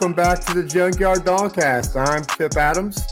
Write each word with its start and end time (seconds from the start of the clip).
Welcome 0.00 0.14
back 0.14 0.38
to 0.44 0.54
the 0.54 0.62
Junkyard 0.62 1.24
Dogcast. 1.24 1.96
I'm 1.96 2.24
Kip 2.24 2.56
Adams, 2.56 3.02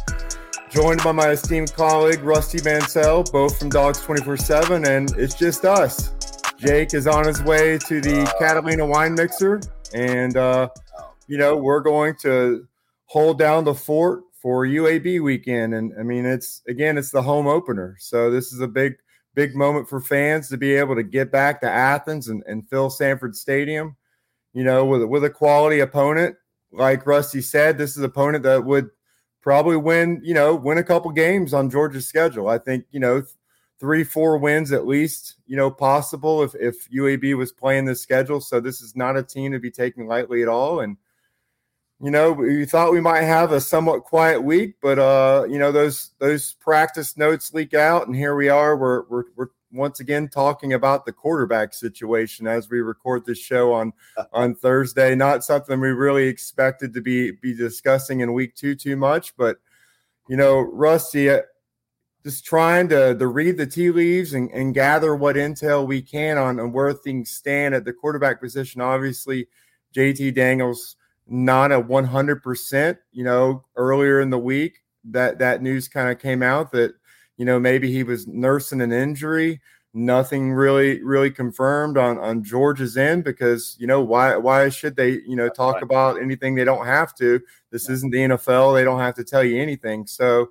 joined 0.70 1.02
by 1.02 1.10
my 1.10 1.30
esteemed 1.30 1.74
colleague 1.74 2.22
Rusty 2.22 2.62
Mansell, 2.62 3.24
both 3.24 3.58
from 3.58 3.70
Dogs 3.70 4.00
24 4.02 4.36
7, 4.36 4.86
and 4.86 5.10
it's 5.18 5.34
just 5.34 5.64
us. 5.64 6.12
Jake 6.56 6.94
is 6.94 7.08
on 7.08 7.26
his 7.26 7.42
way 7.42 7.76
to 7.88 8.00
the 8.00 8.32
Catalina 8.38 8.86
wine 8.86 9.16
mixer, 9.16 9.60
and 9.94 10.36
uh, 10.36 10.68
you 11.26 11.36
know 11.36 11.56
we're 11.56 11.80
going 11.80 12.14
to 12.20 12.68
hold 13.06 13.36
down 13.36 13.64
the 13.64 13.74
fort 13.74 14.22
for 14.40 14.64
UAB 14.64 15.20
weekend. 15.24 15.74
And 15.74 15.92
I 15.98 16.04
mean, 16.04 16.24
it's 16.24 16.62
again, 16.68 16.98
it's 16.98 17.10
the 17.10 17.20
home 17.20 17.48
opener, 17.48 17.96
so 17.98 18.30
this 18.30 18.52
is 18.52 18.60
a 18.60 18.68
big, 18.68 18.94
big 19.34 19.56
moment 19.56 19.88
for 19.88 20.00
fans 20.00 20.48
to 20.50 20.56
be 20.56 20.76
able 20.76 20.94
to 20.94 21.02
get 21.02 21.32
back 21.32 21.60
to 21.62 21.68
Athens 21.68 22.28
and, 22.28 22.44
and 22.46 22.68
fill 22.70 22.90
Sanford 22.90 23.34
Stadium 23.34 23.96
you 24.56 24.64
know, 24.64 24.86
with 24.86 25.02
with 25.04 25.22
a 25.22 25.28
quality 25.28 25.80
opponent. 25.80 26.34
Like 26.72 27.06
Rusty 27.06 27.40
said, 27.40 27.78
this 27.78 27.92
is 27.92 27.98
an 27.98 28.04
opponent 28.04 28.44
that 28.44 28.64
would 28.64 28.90
probably 29.40 29.76
win, 29.76 30.20
you 30.22 30.34
know, 30.34 30.54
win 30.54 30.78
a 30.78 30.84
couple 30.84 31.10
games 31.10 31.54
on 31.54 31.70
Georgia's 31.70 32.06
schedule. 32.06 32.48
I 32.48 32.58
think, 32.58 32.84
you 32.90 33.00
know, 33.00 33.22
three, 33.78 34.04
four 34.04 34.38
wins 34.38 34.72
at 34.72 34.86
least, 34.86 35.36
you 35.46 35.56
know, 35.56 35.70
possible 35.70 36.42
if 36.42 36.54
if 36.54 36.88
UAB 36.90 37.36
was 37.36 37.52
playing 37.52 37.84
this 37.84 38.02
schedule. 38.02 38.40
So 38.40 38.60
this 38.60 38.80
is 38.80 38.96
not 38.96 39.16
a 39.16 39.22
team 39.22 39.52
to 39.52 39.58
be 39.58 39.70
taken 39.70 40.06
lightly 40.06 40.42
at 40.42 40.48
all. 40.48 40.80
And 40.80 40.96
you 42.00 42.10
know, 42.10 42.32
we 42.32 42.66
thought 42.66 42.92
we 42.92 43.00
might 43.00 43.22
have 43.22 43.52
a 43.52 43.60
somewhat 43.60 44.04
quiet 44.04 44.42
week, 44.42 44.74
but 44.82 44.98
uh, 44.98 45.46
you 45.48 45.58
know, 45.58 45.72
those 45.72 46.10
those 46.18 46.52
practice 46.54 47.16
notes 47.16 47.54
leak 47.54 47.72
out, 47.72 48.06
and 48.06 48.14
here 48.14 48.36
we 48.36 48.50
are. 48.50 48.76
We're 48.76 49.04
we're 49.08 49.24
we're 49.34 49.48
once 49.72 50.00
again 50.00 50.28
talking 50.28 50.72
about 50.72 51.04
the 51.04 51.12
quarterback 51.12 51.74
situation 51.74 52.46
as 52.46 52.70
we 52.70 52.80
record 52.80 53.24
this 53.24 53.38
show 53.38 53.72
on 53.72 53.92
on 54.32 54.54
Thursday. 54.54 55.14
Not 55.14 55.44
something 55.44 55.80
we 55.80 55.88
really 55.88 56.26
expected 56.26 56.94
to 56.94 57.00
be 57.00 57.32
be 57.32 57.54
discussing 57.54 58.20
in 58.20 58.32
week 58.32 58.54
two 58.54 58.74
too 58.74 58.96
much, 58.96 59.36
but 59.36 59.56
you 60.28 60.36
know, 60.36 60.60
Rusty, 60.60 61.30
uh, 61.30 61.42
just 62.24 62.44
trying 62.44 62.88
to 62.88 63.16
to 63.16 63.26
read 63.26 63.56
the 63.56 63.66
tea 63.66 63.90
leaves 63.90 64.32
and, 64.32 64.50
and 64.50 64.74
gather 64.74 65.14
what 65.14 65.36
intel 65.36 65.86
we 65.86 66.02
can 66.02 66.38
on, 66.38 66.58
on 66.58 66.72
where 66.72 66.92
things 66.92 67.30
stand 67.30 67.74
at 67.74 67.84
the 67.84 67.92
quarterback 67.92 68.40
position. 68.40 68.80
Obviously, 68.80 69.46
JT 69.94 70.34
Daniels 70.34 70.96
not 71.28 71.72
a 71.72 71.80
100%, 71.80 72.98
you 73.10 73.24
know, 73.24 73.64
earlier 73.74 74.20
in 74.20 74.30
the 74.30 74.38
week 74.38 74.82
that 75.04 75.38
that 75.38 75.62
news 75.62 75.88
kind 75.88 76.10
of 76.10 76.18
came 76.18 76.42
out 76.42 76.72
that 76.72 76.92
you 77.36 77.44
know, 77.44 77.58
maybe 77.58 77.92
he 77.92 78.02
was 78.02 78.26
nursing 78.26 78.80
an 78.80 78.92
injury. 78.92 79.60
Nothing 79.92 80.52
really, 80.52 81.02
really 81.02 81.30
confirmed 81.30 81.96
on 81.96 82.18
on 82.18 82.44
Georgia's 82.44 82.98
end 82.98 83.24
because 83.24 83.76
you 83.78 83.86
know 83.86 84.02
why? 84.02 84.36
Why 84.36 84.68
should 84.68 84.94
they, 84.94 85.20
you 85.26 85.36
know, 85.36 85.48
talk 85.48 85.80
about 85.80 86.20
anything 86.20 86.54
they 86.54 86.64
don't 86.64 86.84
have 86.84 87.14
to? 87.16 87.40
This 87.70 87.88
isn't 87.88 88.10
the 88.10 88.18
NFL; 88.18 88.74
they 88.74 88.84
don't 88.84 89.00
have 89.00 89.14
to 89.14 89.24
tell 89.24 89.42
you 89.42 89.60
anything. 89.60 90.06
So, 90.06 90.50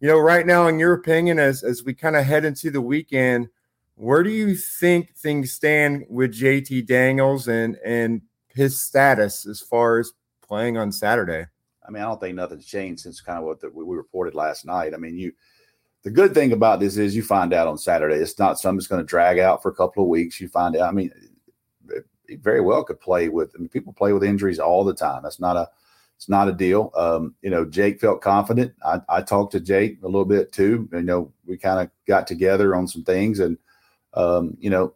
you 0.00 0.08
know, 0.08 0.18
right 0.18 0.44
now, 0.44 0.66
in 0.66 0.80
your 0.80 0.94
opinion, 0.94 1.38
as 1.38 1.62
as 1.62 1.84
we 1.84 1.94
kind 1.94 2.16
of 2.16 2.24
head 2.24 2.44
into 2.44 2.72
the 2.72 2.80
weekend, 2.80 3.50
where 3.94 4.24
do 4.24 4.30
you 4.30 4.56
think 4.56 5.14
things 5.14 5.52
stand 5.52 6.04
with 6.08 6.32
JT 6.32 6.84
Daniels 6.86 7.46
and 7.46 7.76
and 7.84 8.22
his 8.48 8.80
status 8.80 9.46
as 9.46 9.60
far 9.60 10.00
as 10.00 10.12
playing 10.40 10.76
on 10.76 10.90
Saturday? 10.90 11.46
I 11.86 11.90
mean, 11.90 12.02
I 12.02 12.06
don't 12.06 12.20
think 12.20 12.34
nothing's 12.34 12.66
changed 12.66 13.02
since 13.02 13.20
kind 13.20 13.38
of 13.38 13.44
what 13.44 13.60
the, 13.60 13.70
we 13.70 13.96
reported 13.96 14.34
last 14.34 14.64
night. 14.64 14.94
I 14.94 14.96
mean, 14.96 15.16
you 15.16 15.32
the 16.02 16.10
good 16.10 16.34
thing 16.34 16.52
about 16.52 16.80
this 16.80 16.96
is 16.96 17.14
you 17.14 17.22
find 17.22 17.52
out 17.52 17.68
on 17.68 17.78
Saturday. 17.78 18.16
It's 18.16 18.38
not 18.38 18.58
something 18.58 18.78
that's 18.78 18.88
going 18.88 19.02
to 19.02 19.06
drag 19.06 19.38
out 19.38 19.62
for 19.62 19.70
a 19.70 19.74
couple 19.74 20.02
of 20.02 20.08
weeks. 20.08 20.40
You 20.40 20.48
find 20.48 20.76
out. 20.76 20.88
I 20.88 20.92
mean, 20.92 21.12
it 22.26 22.42
very 22.42 22.60
well 22.60 22.82
could 22.82 23.00
play 23.00 23.28
with. 23.28 23.52
I 23.54 23.58
mean, 23.58 23.68
people 23.68 23.92
play 23.92 24.12
with 24.12 24.24
injuries 24.24 24.58
all 24.58 24.84
the 24.84 24.94
time. 24.94 25.22
That's 25.22 25.40
not 25.40 25.56
a. 25.56 25.68
It's 26.16 26.28
not 26.28 26.48
a 26.48 26.52
deal. 26.52 26.92
Um, 26.94 27.34
you 27.42 27.50
know, 27.50 27.64
Jake 27.64 28.00
felt 28.00 28.20
confident. 28.20 28.72
I, 28.84 29.00
I 29.08 29.22
talked 29.22 29.50
to 29.52 29.60
Jake 29.60 29.98
a 30.02 30.06
little 30.06 30.24
bit 30.24 30.52
too. 30.52 30.88
You 30.92 31.02
know, 31.02 31.32
we 31.46 31.56
kind 31.56 31.80
of 31.80 31.90
got 32.06 32.28
together 32.28 32.76
on 32.76 32.86
some 32.86 33.02
things, 33.02 33.40
and 33.40 33.58
um, 34.14 34.56
you 34.60 34.70
know, 34.70 34.94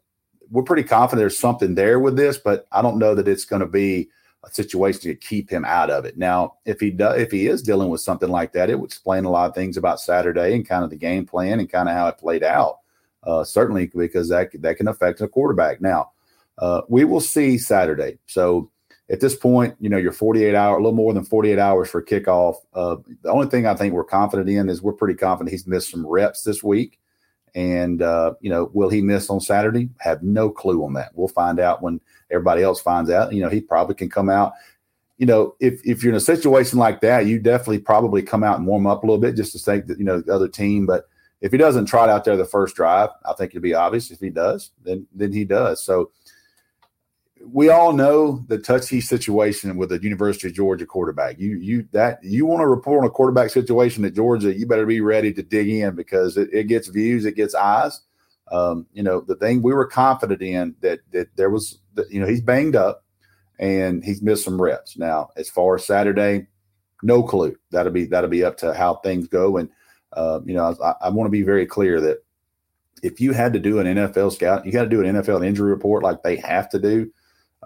we're 0.50 0.62
pretty 0.62 0.84
confident 0.84 1.22
there's 1.22 1.38
something 1.38 1.74
there 1.74 1.98
with 1.98 2.16
this. 2.16 2.38
But 2.38 2.66
I 2.70 2.80
don't 2.80 2.98
know 2.98 3.14
that 3.14 3.26
it's 3.26 3.44
going 3.44 3.60
to 3.60 3.66
be 3.66 4.08
a 4.44 4.50
situation 4.50 5.00
to 5.02 5.14
keep 5.14 5.50
him 5.50 5.64
out 5.64 5.90
of 5.90 6.04
it. 6.04 6.16
Now, 6.16 6.54
if 6.64 6.80
he 6.80 6.90
does, 6.90 7.20
if 7.20 7.30
he 7.30 7.46
is 7.46 7.62
dealing 7.62 7.88
with 7.88 8.00
something 8.00 8.28
like 8.28 8.52
that, 8.52 8.70
it 8.70 8.78
would 8.78 8.90
explain 8.90 9.24
a 9.24 9.30
lot 9.30 9.48
of 9.48 9.54
things 9.54 9.76
about 9.76 10.00
Saturday 10.00 10.54
and 10.54 10.68
kind 10.68 10.84
of 10.84 10.90
the 10.90 10.96
game 10.96 11.26
plan 11.26 11.60
and 11.60 11.70
kind 11.70 11.88
of 11.88 11.94
how 11.94 12.08
it 12.08 12.18
played 12.18 12.42
out. 12.42 12.78
Uh, 13.24 13.42
certainly, 13.42 13.86
because 13.86 14.28
that 14.28 14.50
that 14.62 14.76
can 14.76 14.88
affect 14.88 15.20
a 15.20 15.26
quarterback. 15.26 15.80
Now, 15.80 16.12
uh, 16.58 16.82
we 16.88 17.04
will 17.04 17.20
see 17.20 17.58
Saturday. 17.58 18.18
So 18.26 18.70
at 19.10 19.20
this 19.20 19.34
point, 19.34 19.74
you 19.80 19.88
know, 19.88 19.98
you're 19.98 20.12
48 20.12 20.54
hours, 20.54 20.74
a 20.74 20.78
little 20.78 20.92
more 20.92 21.12
than 21.12 21.24
48 21.24 21.58
hours 21.58 21.90
for 21.90 22.02
kickoff. 22.02 22.56
Uh, 22.72 22.96
the 23.22 23.30
only 23.30 23.48
thing 23.48 23.66
I 23.66 23.74
think 23.74 23.94
we're 23.94 24.04
confident 24.04 24.48
in 24.48 24.68
is 24.68 24.82
we're 24.82 24.92
pretty 24.92 25.14
confident 25.14 25.50
he's 25.52 25.66
missed 25.66 25.90
some 25.90 26.06
reps 26.06 26.42
this 26.42 26.62
week. 26.62 26.98
And, 27.56 28.02
uh, 28.02 28.34
you 28.42 28.50
know, 28.50 28.70
will 28.74 28.90
he 28.90 29.00
miss 29.00 29.30
on 29.30 29.40
Saturday? 29.40 29.88
Have 30.00 30.22
no 30.22 30.50
clue 30.50 30.84
on 30.84 30.92
that. 30.92 31.10
We'll 31.14 31.26
find 31.26 31.58
out 31.58 31.82
when 31.82 32.02
everybody 32.30 32.62
else 32.62 32.80
finds 32.80 33.10
out. 33.10 33.32
You 33.32 33.42
know, 33.42 33.48
he 33.48 33.62
probably 33.62 33.94
can 33.94 34.10
come 34.10 34.28
out. 34.28 34.52
You 35.16 35.24
know, 35.24 35.56
if, 35.58 35.80
if 35.82 36.02
you're 36.02 36.12
in 36.12 36.18
a 36.18 36.20
situation 36.20 36.78
like 36.78 37.00
that, 37.00 37.24
you 37.24 37.38
definitely 37.38 37.78
probably 37.78 38.22
come 38.22 38.44
out 38.44 38.58
and 38.58 38.66
warm 38.66 38.86
up 38.86 39.02
a 39.02 39.06
little 39.06 39.20
bit 39.20 39.36
just 39.36 39.52
to 39.52 39.58
think 39.58 39.86
that, 39.86 39.98
you 39.98 40.04
know, 40.04 40.20
the 40.20 40.34
other 40.34 40.48
team. 40.48 40.84
But 40.84 41.08
if 41.40 41.50
he 41.50 41.56
doesn't 41.56 41.86
trot 41.86 42.10
out 42.10 42.24
there 42.24 42.36
the 42.36 42.44
first 42.44 42.76
drive, 42.76 43.08
I 43.24 43.32
think 43.32 43.52
it'd 43.52 43.62
be 43.62 43.72
obvious. 43.72 44.10
If 44.10 44.20
he 44.20 44.28
does, 44.28 44.72
then 44.84 45.06
then 45.14 45.32
he 45.32 45.44
does. 45.44 45.82
So 45.82 46.10
we 47.52 47.68
all 47.68 47.92
know 47.92 48.44
the 48.48 48.58
touchy 48.58 49.00
situation 49.00 49.76
with 49.76 49.90
the 49.90 50.02
University 50.02 50.48
of 50.48 50.54
Georgia 50.54 50.86
quarterback. 50.86 51.38
You 51.38 51.56
you 51.58 51.88
that 51.92 52.18
you 52.22 52.46
want 52.46 52.60
to 52.60 52.66
report 52.66 53.00
on 53.00 53.06
a 53.06 53.10
quarterback 53.10 53.50
situation 53.50 54.04
at 54.04 54.14
Georgia, 54.14 54.54
you 54.54 54.66
better 54.66 54.86
be 54.86 55.00
ready 55.00 55.32
to 55.32 55.42
dig 55.42 55.68
in 55.68 55.94
because 55.94 56.36
it, 56.36 56.48
it 56.52 56.64
gets 56.64 56.88
views, 56.88 57.24
it 57.24 57.36
gets 57.36 57.54
eyes. 57.54 58.00
Um, 58.50 58.86
you 58.92 59.02
know, 59.02 59.20
the 59.20 59.36
thing 59.36 59.62
we 59.62 59.74
were 59.74 59.86
confident 59.86 60.42
in 60.42 60.74
that 60.80 61.00
that 61.12 61.28
there 61.36 61.50
was 61.50 61.78
that, 61.94 62.10
you 62.10 62.20
know, 62.20 62.26
he's 62.26 62.40
banged 62.40 62.76
up 62.76 63.04
and 63.58 64.04
he's 64.04 64.22
missed 64.22 64.44
some 64.44 64.60
reps. 64.60 64.96
Now, 64.96 65.30
as 65.36 65.48
far 65.48 65.76
as 65.76 65.86
Saturday, 65.86 66.46
no 67.02 67.22
clue. 67.22 67.56
That'll 67.70 67.92
be 67.92 68.06
that'll 68.06 68.30
be 68.30 68.44
up 68.44 68.56
to 68.58 68.74
how 68.74 68.96
things 68.96 69.28
go. 69.28 69.56
And 69.56 69.68
uh, 70.12 70.40
you 70.44 70.54
know, 70.54 70.76
I, 70.82 70.94
I 71.06 71.08
want 71.10 71.26
to 71.26 71.32
be 71.32 71.42
very 71.42 71.66
clear 71.66 72.00
that 72.00 72.18
if 73.02 73.20
you 73.20 73.32
had 73.32 73.52
to 73.52 73.58
do 73.58 73.78
an 73.78 73.86
NFL 73.86 74.32
scout, 74.32 74.64
you 74.64 74.72
got 74.72 74.84
to 74.84 74.88
do 74.88 75.02
an 75.02 75.16
NFL 75.16 75.46
injury 75.46 75.70
report 75.70 76.02
like 76.02 76.22
they 76.22 76.36
have 76.36 76.68
to 76.70 76.78
do 76.78 77.10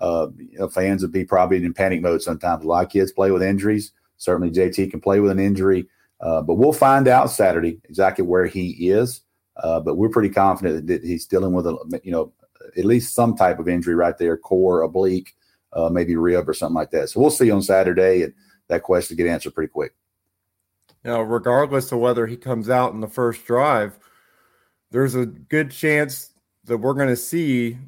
uh, 0.00 0.28
you 0.36 0.58
know, 0.58 0.68
fans 0.68 1.02
would 1.02 1.12
be 1.12 1.24
probably 1.24 1.62
in 1.64 1.74
panic 1.74 2.00
mode 2.00 2.22
sometimes. 2.22 2.64
A 2.64 2.68
lot 2.68 2.84
of 2.84 2.90
kids 2.90 3.12
play 3.12 3.30
with 3.30 3.42
injuries. 3.42 3.92
Certainly, 4.16 4.52
JT 4.52 4.90
can 4.90 5.00
play 5.00 5.20
with 5.20 5.30
an 5.30 5.38
injury, 5.38 5.88
uh, 6.20 6.42
but 6.42 6.54
we'll 6.54 6.72
find 6.72 7.08
out 7.08 7.30
Saturday 7.30 7.80
exactly 7.84 8.24
where 8.24 8.46
he 8.46 8.90
is. 8.90 9.22
Uh, 9.56 9.80
but 9.80 9.96
we're 9.96 10.08
pretty 10.08 10.30
confident 10.30 10.86
that 10.86 11.04
he's 11.04 11.26
dealing 11.26 11.52
with 11.52 11.66
a, 11.66 12.00
you 12.02 12.12
know, 12.12 12.32
at 12.76 12.84
least 12.84 13.14
some 13.14 13.36
type 13.36 13.58
of 13.58 13.68
injury 13.68 13.94
right 13.94 14.16
there, 14.16 14.36
core, 14.36 14.82
oblique, 14.82 15.34
uh, 15.72 15.88
maybe 15.88 16.16
rib 16.16 16.48
or 16.48 16.54
something 16.54 16.74
like 16.74 16.90
that. 16.90 17.10
So 17.10 17.20
we'll 17.20 17.30
see 17.30 17.50
on 17.50 17.62
Saturday, 17.62 18.22
and 18.22 18.32
that 18.68 18.82
question 18.82 19.16
get 19.16 19.26
answered 19.26 19.54
pretty 19.54 19.70
quick. 19.70 19.94
Now, 21.04 21.22
regardless 21.22 21.92
of 21.92 21.98
whether 21.98 22.26
he 22.26 22.36
comes 22.36 22.68
out 22.68 22.92
in 22.92 23.00
the 23.00 23.08
first 23.08 23.44
drive, 23.44 23.98
there's 24.90 25.14
a 25.14 25.26
good 25.26 25.70
chance 25.70 26.32
that 26.64 26.78
we're 26.78 26.94
going 26.94 27.08
to 27.08 27.16
see 27.16 27.78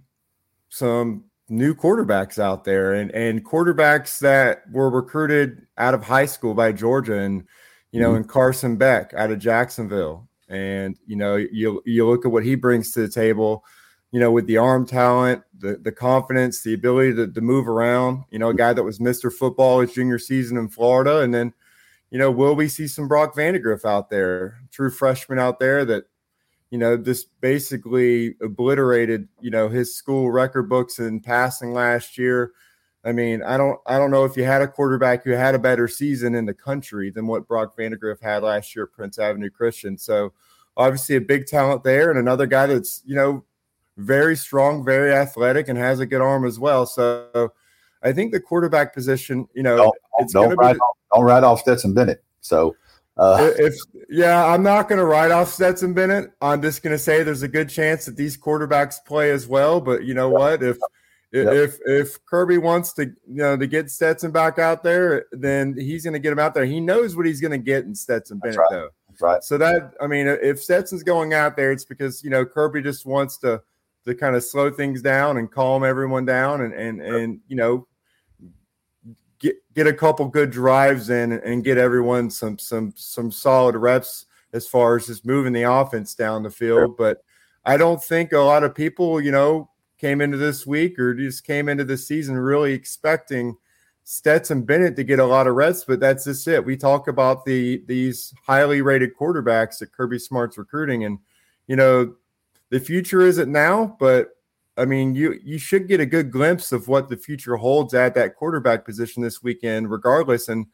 some 0.68 1.24
new 1.52 1.74
quarterbacks 1.74 2.38
out 2.38 2.64
there 2.64 2.94
and 2.94 3.10
and 3.12 3.44
quarterbacks 3.44 4.18
that 4.20 4.62
were 4.72 4.88
recruited 4.88 5.66
out 5.76 5.92
of 5.92 6.02
high 6.02 6.24
school 6.24 6.54
by 6.54 6.72
Georgia 6.72 7.18
and 7.18 7.44
you 7.92 8.00
know 8.00 8.08
mm-hmm. 8.08 8.16
and 8.16 8.28
Carson 8.28 8.76
Beck 8.76 9.12
out 9.14 9.30
of 9.30 9.38
Jacksonville 9.38 10.26
and 10.48 10.96
you 11.06 11.14
know 11.14 11.36
you 11.36 11.82
you 11.84 12.08
look 12.08 12.24
at 12.24 12.32
what 12.32 12.42
he 12.42 12.54
brings 12.54 12.90
to 12.92 13.00
the 13.00 13.08
table 13.08 13.64
you 14.12 14.18
know 14.18 14.32
with 14.32 14.46
the 14.46 14.56
arm 14.56 14.86
talent 14.86 15.42
the 15.58 15.76
the 15.76 15.92
confidence 15.92 16.62
the 16.62 16.72
ability 16.72 17.14
to, 17.14 17.30
to 17.30 17.40
move 17.42 17.68
around 17.68 18.24
you 18.30 18.38
know 18.38 18.48
a 18.48 18.54
guy 18.54 18.72
that 18.72 18.82
was 18.82 18.98
Mr. 18.98 19.30
Football 19.30 19.80
his 19.80 19.92
junior 19.92 20.18
season 20.18 20.56
in 20.56 20.70
Florida 20.70 21.20
and 21.20 21.34
then 21.34 21.52
you 22.10 22.18
know 22.18 22.30
will 22.30 22.54
we 22.54 22.66
see 22.66 22.88
some 22.88 23.08
Brock 23.08 23.36
Vandagriff 23.36 23.84
out 23.84 24.08
there 24.08 24.58
true 24.70 24.90
freshman 24.90 25.38
out 25.38 25.60
there 25.60 25.84
that 25.84 26.04
you 26.72 26.78
know, 26.78 26.96
this 26.96 27.24
basically 27.42 28.34
obliterated, 28.40 29.28
you 29.42 29.50
know, 29.50 29.68
his 29.68 29.94
school 29.94 30.30
record 30.30 30.70
books 30.70 30.98
in 30.98 31.20
passing 31.20 31.74
last 31.74 32.16
year. 32.16 32.52
I 33.04 33.12
mean, 33.12 33.42
I 33.42 33.58
don't 33.58 33.78
I 33.86 33.98
don't 33.98 34.10
know 34.10 34.24
if 34.24 34.38
you 34.38 34.44
had 34.44 34.62
a 34.62 34.68
quarterback 34.68 35.22
who 35.22 35.32
had 35.32 35.54
a 35.54 35.58
better 35.58 35.86
season 35.86 36.34
in 36.34 36.46
the 36.46 36.54
country 36.54 37.10
than 37.10 37.26
what 37.26 37.46
Brock 37.46 37.76
Vandagriff 37.76 38.22
had 38.22 38.42
last 38.42 38.74
year 38.74 38.86
at 38.86 38.92
Prince 38.92 39.18
Avenue 39.18 39.50
Christian. 39.50 39.98
So 39.98 40.32
obviously 40.74 41.16
a 41.16 41.20
big 41.20 41.46
talent 41.46 41.84
there, 41.84 42.08
and 42.08 42.18
another 42.18 42.46
guy 42.46 42.66
that's 42.68 43.02
you 43.04 43.16
know 43.16 43.44
very 43.98 44.34
strong, 44.34 44.82
very 44.82 45.12
athletic, 45.12 45.68
and 45.68 45.76
has 45.76 46.00
a 46.00 46.06
good 46.06 46.22
arm 46.22 46.46
as 46.46 46.58
well. 46.58 46.86
So 46.86 47.52
I 48.02 48.14
think 48.14 48.32
the 48.32 48.40
quarterback 48.40 48.94
position, 48.94 49.46
you 49.52 49.62
know, 49.62 49.76
don't, 49.76 49.98
it's 50.20 50.32
don't, 50.32 50.56
write, 50.56 50.76
off, 50.76 50.96
don't 51.14 51.24
write 51.24 51.44
off 51.44 51.60
Stetson 51.60 51.92
Bennett. 51.92 52.24
So 52.40 52.74
uh, 53.22 53.50
if 53.58 53.74
yeah, 54.08 54.44
I'm 54.46 54.62
not 54.62 54.88
going 54.88 54.98
to 54.98 55.04
write 55.04 55.30
off 55.30 55.48
Stetson 55.48 55.94
Bennett. 55.94 56.30
I'm 56.40 56.60
just 56.60 56.82
going 56.82 56.94
to 56.94 56.98
say 56.98 57.22
there's 57.22 57.42
a 57.42 57.48
good 57.48 57.68
chance 57.68 58.04
that 58.06 58.16
these 58.16 58.36
quarterbacks 58.36 58.96
play 59.04 59.30
as 59.30 59.46
well. 59.46 59.80
But 59.80 60.04
you 60.04 60.14
know 60.14 60.28
what? 60.28 60.62
If 60.62 60.78
Yep. 61.32 61.46
If 61.54 61.78
if 61.86 62.24
Kirby 62.26 62.58
wants 62.58 62.92
to 62.94 63.04
you 63.04 63.14
know 63.26 63.56
to 63.56 63.66
get 63.66 63.90
Stetson 63.90 64.32
back 64.32 64.58
out 64.58 64.82
there, 64.82 65.24
then 65.32 65.74
he's 65.78 66.04
going 66.04 66.12
to 66.12 66.18
get 66.18 66.30
him 66.30 66.38
out 66.38 66.52
there. 66.52 66.66
He 66.66 66.78
knows 66.78 67.16
what 67.16 67.24
he's 67.24 67.40
going 67.40 67.52
to 67.52 67.58
get 67.58 67.84
in 67.84 67.94
Stetson 67.94 68.38
Bennett, 68.38 68.58
right. 68.58 68.68
though. 68.70 68.88
That's 69.08 69.22
right. 69.22 69.42
So 69.42 69.56
that 69.56 69.94
I 69.98 70.06
mean, 70.08 70.26
if 70.26 70.62
Stetson's 70.62 71.02
going 71.02 71.32
out 71.32 71.56
there, 71.56 71.72
it's 71.72 71.86
because 71.86 72.22
you 72.22 72.28
know 72.28 72.44
Kirby 72.44 72.82
just 72.82 73.06
wants 73.06 73.38
to 73.38 73.62
to 74.04 74.14
kind 74.14 74.36
of 74.36 74.44
slow 74.44 74.70
things 74.70 75.00
down 75.00 75.38
and 75.38 75.50
calm 75.50 75.84
everyone 75.84 76.26
down, 76.26 76.60
and 76.60 76.74
and 76.74 77.00
and 77.00 77.40
you 77.48 77.56
know 77.56 77.86
get 79.42 79.56
get 79.74 79.86
a 79.86 79.92
couple 79.92 80.26
good 80.28 80.50
drives 80.50 81.10
in 81.10 81.32
and 81.32 81.64
get 81.64 81.76
everyone 81.76 82.30
some 82.30 82.58
some 82.58 82.94
some 82.96 83.30
solid 83.30 83.76
reps 83.76 84.26
as 84.54 84.66
far 84.66 84.96
as 84.96 85.06
just 85.06 85.26
moving 85.26 85.52
the 85.52 85.62
offense 85.62 86.14
down 86.14 86.42
the 86.42 86.50
field. 86.50 86.96
But 86.96 87.22
I 87.64 87.76
don't 87.76 88.02
think 88.02 88.32
a 88.32 88.38
lot 88.38 88.64
of 88.64 88.74
people, 88.74 89.20
you 89.20 89.32
know, 89.32 89.68
came 89.98 90.20
into 90.20 90.36
this 90.36 90.66
week 90.66 90.98
or 90.98 91.14
just 91.14 91.44
came 91.44 91.68
into 91.68 91.84
the 91.84 91.96
season 91.96 92.36
really 92.36 92.72
expecting 92.72 93.56
Stetson 94.04 94.62
Bennett 94.62 94.96
to 94.96 95.04
get 95.04 95.18
a 95.18 95.26
lot 95.26 95.46
of 95.46 95.54
reps, 95.54 95.84
but 95.84 96.00
that's 96.00 96.24
just 96.24 96.48
it. 96.48 96.64
We 96.64 96.76
talk 96.76 97.08
about 97.08 97.44
the 97.44 97.82
these 97.86 98.34
highly 98.44 98.82
rated 98.82 99.16
quarterbacks 99.16 99.78
that 99.78 99.92
Kirby 99.92 100.18
Smart's 100.18 100.58
recruiting, 100.58 101.04
and 101.04 101.18
you 101.66 101.76
know 101.76 102.14
the 102.70 102.80
future 102.80 103.20
isn't 103.20 103.50
now, 103.50 103.96
but 104.00 104.30
I 104.76 104.84
mean 104.84 105.14
you 105.14 105.38
you 105.42 105.58
should 105.58 105.88
get 105.88 106.00
a 106.00 106.06
good 106.06 106.30
glimpse 106.30 106.72
of 106.72 106.88
what 106.88 107.08
the 107.08 107.16
future 107.16 107.56
holds 107.56 107.94
at 107.94 108.14
that 108.14 108.36
quarterback 108.36 108.84
position 108.84 109.22
this 109.22 109.42
weekend, 109.42 109.90
regardless. 109.90 110.48
And 110.48 110.66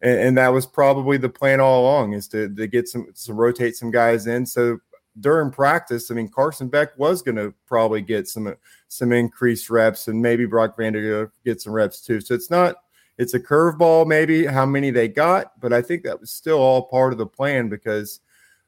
and, 0.00 0.18
and 0.18 0.38
that 0.38 0.52
was 0.52 0.66
probably 0.66 1.16
the 1.16 1.28
plan 1.28 1.60
all 1.60 1.82
along 1.82 2.12
is 2.12 2.28
to 2.28 2.54
to 2.54 2.66
get 2.66 2.88
some 2.88 3.06
to 3.24 3.34
rotate 3.34 3.76
some 3.76 3.90
guys 3.90 4.26
in. 4.26 4.46
So 4.46 4.78
during 5.20 5.50
practice, 5.50 6.10
I 6.10 6.14
mean, 6.14 6.28
Carson 6.28 6.68
Beck 6.68 6.98
was 6.98 7.22
going 7.22 7.36
to 7.36 7.52
probably 7.66 8.00
get 8.00 8.28
some 8.28 8.54
some 8.88 9.12
increased 9.12 9.70
reps, 9.70 10.08
and 10.08 10.20
maybe 10.20 10.46
Brock 10.46 10.76
Vandagriff 10.76 11.30
get 11.44 11.60
some 11.60 11.72
reps 11.72 12.00
too. 12.00 12.20
So 12.20 12.34
it's 12.34 12.50
not 12.50 12.76
it's 13.18 13.34
a 13.34 13.40
curveball, 13.40 14.06
maybe 14.06 14.46
how 14.46 14.66
many 14.66 14.90
they 14.90 15.08
got, 15.08 15.60
but 15.60 15.72
I 15.72 15.82
think 15.82 16.02
that 16.02 16.20
was 16.20 16.30
still 16.30 16.58
all 16.58 16.82
part 16.82 17.12
of 17.12 17.18
the 17.18 17.26
plan 17.26 17.68
because 17.68 18.20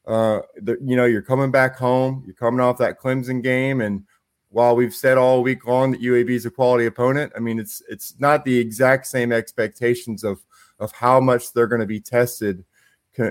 uh, 0.06 0.41
the, 0.56 0.76
you 0.82 0.97
know 0.97 1.06
you're 1.06 1.23
coming 1.23 1.50
back 1.50 1.76
home, 1.76 2.23
you're 2.26 2.35
coming 2.35 2.61
off 2.61 2.79
that 2.79 3.00
Clemson 3.00 3.43
game, 3.43 3.81
and 3.81 4.05
while 4.54 4.76
we've 4.76 4.94
said 4.94 5.18
all 5.18 5.42
week 5.42 5.66
long 5.66 5.90
that 5.90 6.00
UAB 6.00 6.30
is 6.30 6.46
a 6.46 6.50
quality 6.50 6.86
opponent, 6.86 7.32
I 7.36 7.40
mean 7.40 7.58
it's 7.58 7.82
it's 7.88 8.14
not 8.18 8.44
the 8.44 8.58
exact 8.58 9.06
same 9.06 9.32
expectations 9.32 10.24
of 10.24 10.44
of 10.78 10.92
how 10.92 11.20
much 11.20 11.52
they're 11.52 11.66
going 11.66 11.80
to 11.80 11.86
be 11.86 12.00
tested 12.00 12.64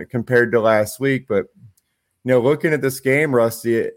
compared 0.10 0.52
to 0.52 0.62
last 0.62 1.00
week, 1.00 1.26
but 1.28 1.48
you 2.24 2.32
know, 2.32 2.40
looking 2.40 2.74
at 2.74 2.82
this 2.82 3.00
game, 3.00 3.36
Rusty, 3.36 3.90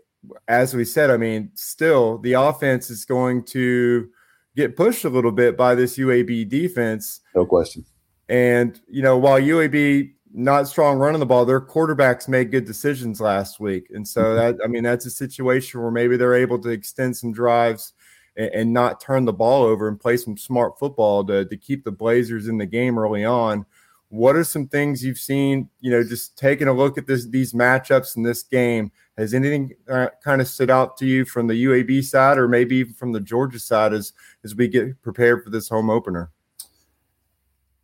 as 0.48 0.74
we 0.74 0.84
said, 0.84 1.10
I 1.10 1.16
mean, 1.16 1.50
still 1.54 2.18
the 2.18 2.32
offense 2.32 2.90
is 2.90 3.04
going 3.04 3.44
to 3.46 4.08
get 4.56 4.76
pushed 4.76 5.04
a 5.04 5.08
little 5.08 5.32
bit 5.32 5.56
by 5.56 5.74
this 5.74 5.96
UAB 5.96 6.48
defense. 6.48 7.20
No 7.34 7.46
question. 7.46 7.84
And, 8.28 8.80
you 8.88 9.02
know, 9.02 9.16
while 9.16 9.40
UAB 9.40 10.12
not 10.36 10.68
strong 10.68 10.98
running 10.98 11.18
the 11.18 11.26
ball, 11.26 11.44
their 11.44 11.60
quarterbacks 11.60 12.28
made 12.28 12.50
good 12.50 12.64
decisions 12.64 13.20
last 13.20 13.58
week. 13.58 13.88
And 13.90 14.06
so 14.06 14.22
mm-hmm. 14.22 14.36
that, 14.36 14.64
I 14.64 14.68
mean, 14.68 14.84
that's 14.84 15.06
a 15.06 15.10
situation 15.10 15.80
where 15.80 15.90
maybe 15.90 16.16
they're 16.16 16.34
able 16.34 16.58
to 16.60 16.68
extend 16.68 17.16
some 17.16 17.32
drives 17.32 17.94
and, 18.36 18.50
and 18.50 18.72
not 18.72 19.00
turn 19.00 19.24
the 19.24 19.32
ball 19.32 19.62
over 19.62 19.88
and 19.88 19.98
play 19.98 20.16
some 20.16 20.36
smart 20.36 20.78
football 20.78 21.24
to, 21.24 21.44
to 21.46 21.56
keep 21.56 21.84
the 21.84 21.90
Blazers 21.90 22.48
in 22.48 22.58
the 22.58 22.66
game 22.66 22.98
early 22.98 23.24
on 23.24 23.66
what 24.08 24.36
are 24.36 24.44
some 24.44 24.68
things 24.68 25.04
you've 25.04 25.18
seen? 25.18 25.68
You 25.80 25.90
know, 25.90 26.04
just 26.04 26.38
taking 26.38 26.68
a 26.68 26.72
look 26.72 26.98
at 26.98 27.06
this 27.06 27.26
these 27.26 27.52
matchups 27.52 28.16
in 28.16 28.22
this 28.22 28.42
game. 28.42 28.92
Has 29.18 29.32
anything 29.32 29.72
uh, 29.88 30.08
kind 30.22 30.40
of 30.40 30.48
stood 30.48 30.70
out 30.70 30.96
to 30.98 31.06
you 31.06 31.24
from 31.24 31.46
the 31.46 31.64
UAB 31.64 32.04
side, 32.04 32.38
or 32.38 32.48
maybe 32.48 32.76
even 32.76 32.92
from 32.92 33.12
the 33.12 33.20
Georgia 33.20 33.58
side, 33.58 33.92
as 33.92 34.12
as 34.44 34.54
we 34.54 34.68
get 34.68 35.00
prepared 35.02 35.42
for 35.42 35.50
this 35.50 35.68
home 35.68 35.90
opener? 35.90 36.30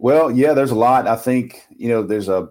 Well, 0.03 0.33
yeah, 0.33 0.53
there's 0.53 0.73
a 0.73 0.75
lot. 0.75 1.07
I 1.07 1.15
think 1.15 1.63
you 1.71 1.89
know 1.89 2.03
there's 2.03 2.29
a. 2.29 2.51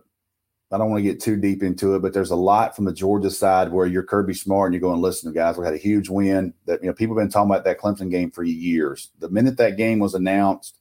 I 0.72 0.78
don't 0.78 0.90
want 0.90 1.04
to 1.04 1.12
get 1.12 1.20
too 1.20 1.36
deep 1.36 1.64
into 1.64 1.96
it, 1.96 2.02
but 2.02 2.14
there's 2.14 2.32
a 2.32 2.36
lot 2.38 2.78
from 2.78 2.86
the 2.86 2.94
Georgia 2.94 3.30
side 3.30 3.74
where 3.74 3.86
you're 3.86 4.04
Kirby 4.04 4.34
Smart 4.36 4.68
and 4.68 4.74
you're 4.74 4.90
going, 4.90 5.02
listen, 5.02 5.34
guys, 5.34 5.58
we 5.58 5.66
had 5.66 5.74
a 5.74 5.78
huge 5.78 6.08
win. 6.08 6.54
That 6.66 6.82
you 6.82 6.88
know 6.88 6.94
people 6.94 7.14
have 7.14 7.22
been 7.22 7.30
talking 7.30 7.52
about 7.52 7.66
that 7.66 7.78
Clemson 7.78 8.10
game 8.10 8.32
for 8.32 8.46
years. 8.46 9.10
The 9.20 9.28
minute 9.28 9.58
that 9.58 9.76
game 9.76 10.00
was 10.00 10.14
announced, 10.14 10.80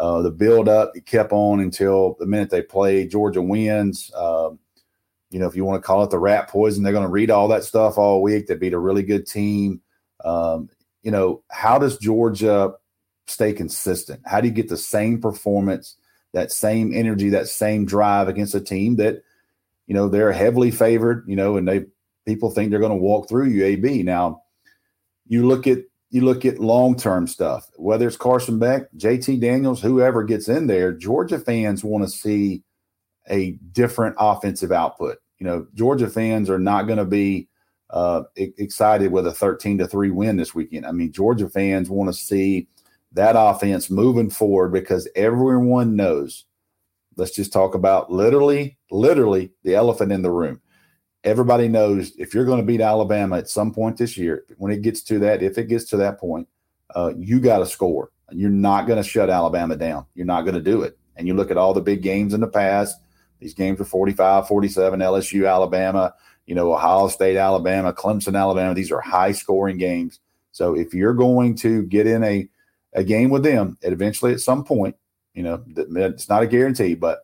uh, 0.00 0.22
the 0.22 0.30
build 0.30 0.66
up 0.66 0.92
it 0.94 1.04
kept 1.04 1.30
on 1.30 1.60
until 1.60 2.16
the 2.18 2.24
minute 2.24 2.48
they 2.48 2.62
played. 2.62 3.10
Georgia 3.10 3.42
wins. 3.42 4.10
Um, 4.16 4.58
you 5.30 5.38
know, 5.38 5.46
if 5.46 5.54
you 5.54 5.66
want 5.66 5.82
to 5.82 5.86
call 5.86 6.02
it 6.04 6.08
the 6.08 6.18
rat 6.18 6.48
poison, 6.48 6.82
they're 6.82 6.94
going 6.94 7.04
to 7.04 7.10
read 7.10 7.30
all 7.30 7.48
that 7.48 7.64
stuff 7.64 7.98
all 7.98 8.22
week. 8.22 8.46
They 8.46 8.54
beat 8.54 8.72
a 8.72 8.78
really 8.78 9.02
good 9.02 9.26
team. 9.26 9.82
Um, 10.24 10.70
you 11.02 11.10
know, 11.10 11.42
how 11.50 11.78
does 11.78 11.98
Georgia 11.98 12.72
stay 13.28 13.52
consistent? 13.52 14.20
How 14.24 14.40
do 14.40 14.48
you 14.48 14.54
get 14.54 14.68
the 14.68 14.76
same 14.76 15.20
performance, 15.20 15.96
that 16.32 16.52
same 16.52 16.92
energy, 16.94 17.30
that 17.30 17.48
same 17.48 17.84
drive 17.84 18.28
against 18.28 18.54
a 18.54 18.60
team 18.60 18.96
that, 18.96 19.22
you 19.86 19.94
know, 19.94 20.08
they're 20.08 20.32
heavily 20.32 20.70
favored, 20.70 21.24
you 21.26 21.36
know, 21.36 21.56
and 21.56 21.66
they 21.66 21.86
people 22.26 22.50
think 22.50 22.70
they're 22.70 22.80
going 22.80 22.92
to 22.92 22.96
walk 22.96 23.28
through 23.28 23.50
UAB. 23.50 24.04
Now, 24.04 24.42
you 25.26 25.46
look 25.46 25.66
at 25.66 25.78
you 26.10 26.22
look 26.22 26.44
at 26.44 26.58
long 26.58 26.96
term 26.96 27.26
stuff, 27.26 27.68
whether 27.76 28.06
it's 28.06 28.16
Carson 28.16 28.58
Beck, 28.58 28.90
JT 28.96 29.40
Daniels, 29.40 29.82
whoever 29.82 30.24
gets 30.24 30.48
in 30.48 30.66
there, 30.66 30.92
Georgia 30.92 31.38
fans 31.38 31.84
want 31.84 32.04
to 32.04 32.10
see 32.10 32.62
a 33.28 33.52
different 33.72 34.16
offensive 34.18 34.72
output. 34.72 35.18
You 35.38 35.46
know, 35.46 35.66
Georgia 35.74 36.08
fans 36.08 36.48
are 36.50 36.58
not 36.58 36.86
going 36.86 36.98
to 36.98 37.04
be 37.04 37.48
uh, 37.90 38.22
excited 38.36 39.12
with 39.12 39.26
a 39.26 39.32
13 39.32 39.78
to 39.78 39.86
3 39.86 40.10
win 40.10 40.36
this 40.36 40.54
weekend. 40.54 40.86
I 40.86 40.92
mean, 40.92 41.12
Georgia 41.12 41.48
fans 41.48 41.90
want 41.90 42.08
to 42.08 42.18
see 42.18 42.68
that 43.12 43.34
offense 43.36 43.90
moving 43.90 44.30
forward 44.30 44.72
because 44.72 45.08
everyone 45.16 45.96
knows. 45.96 46.44
Let's 47.16 47.34
just 47.34 47.52
talk 47.52 47.74
about 47.74 48.12
literally, 48.12 48.78
literally 48.90 49.50
the 49.64 49.74
elephant 49.74 50.12
in 50.12 50.22
the 50.22 50.30
room 50.30 50.60
everybody 51.24 51.68
knows 51.68 52.12
if 52.16 52.34
you're 52.34 52.44
going 52.44 52.60
to 52.60 52.66
beat 52.66 52.80
Alabama 52.80 53.38
at 53.38 53.48
some 53.48 53.72
point 53.72 53.96
this 53.96 54.16
year, 54.16 54.44
when 54.56 54.72
it 54.72 54.82
gets 54.82 55.02
to 55.02 55.18
that, 55.20 55.42
if 55.42 55.58
it 55.58 55.68
gets 55.68 55.84
to 55.86 55.96
that 55.96 56.18
point, 56.18 56.48
uh, 56.94 57.12
you 57.16 57.40
got 57.40 57.58
to 57.58 57.66
score. 57.66 58.10
You're 58.30 58.50
not 58.50 58.86
going 58.86 59.02
to 59.02 59.08
shut 59.08 59.30
Alabama 59.30 59.76
down. 59.76 60.06
You're 60.14 60.26
not 60.26 60.42
going 60.42 60.54
to 60.54 60.60
do 60.60 60.82
it. 60.82 60.98
And 61.16 61.26
you 61.26 61.34
look 61.34 61.50
at 61.50 61.56
all 61.56 61.74
the 61.74 61.80
big 61.80 62.02
games 62.02 62.34
in 62.34 62.40
the 62.40 62.46
past, 62.46 62.96
these 63.40 63.54
games 63.54 63.78
were 63.78 63.84
45, 63.84 64.48
47, 64.48 65.00
LSU, 65.00 65.48
Alabama, 65.48 66.14
you 66.46 66.54
know, 66.54 66.72
Ohio 66.72 67.08
State, 67.08 67.36
Alabama, 67.36 67.92
Clemson, 67.92 68.38
Alabama. 68.38 68.74
These 68.74 68.92
are 68.92 69.00
high 69.00 69.32
scoring 69.32 69.78
games. 69.78 70.20
So 70.52 70.74
if 70.74 70.94
you're 70.94 71.14
going 71.14 71.54
to 71.56 71.82
get 71.84 72.06
in 72.06 72.24
a, 72.24 72.48
a 72.94 73.04
game 73.04 73.30
with 73.30 73.42
them, 73.42 73.78
eventually 73.82 74.32
at 74.32 74.40
some 74.40 74.64
point, 74.64 74.96
you 75.34 75.42
know, 75.42 75.62
it's 75.76 76.28
not 76.28 76.42
a 76.42 76.46
guarantee, 76.46 76.94
but 76.94 77.20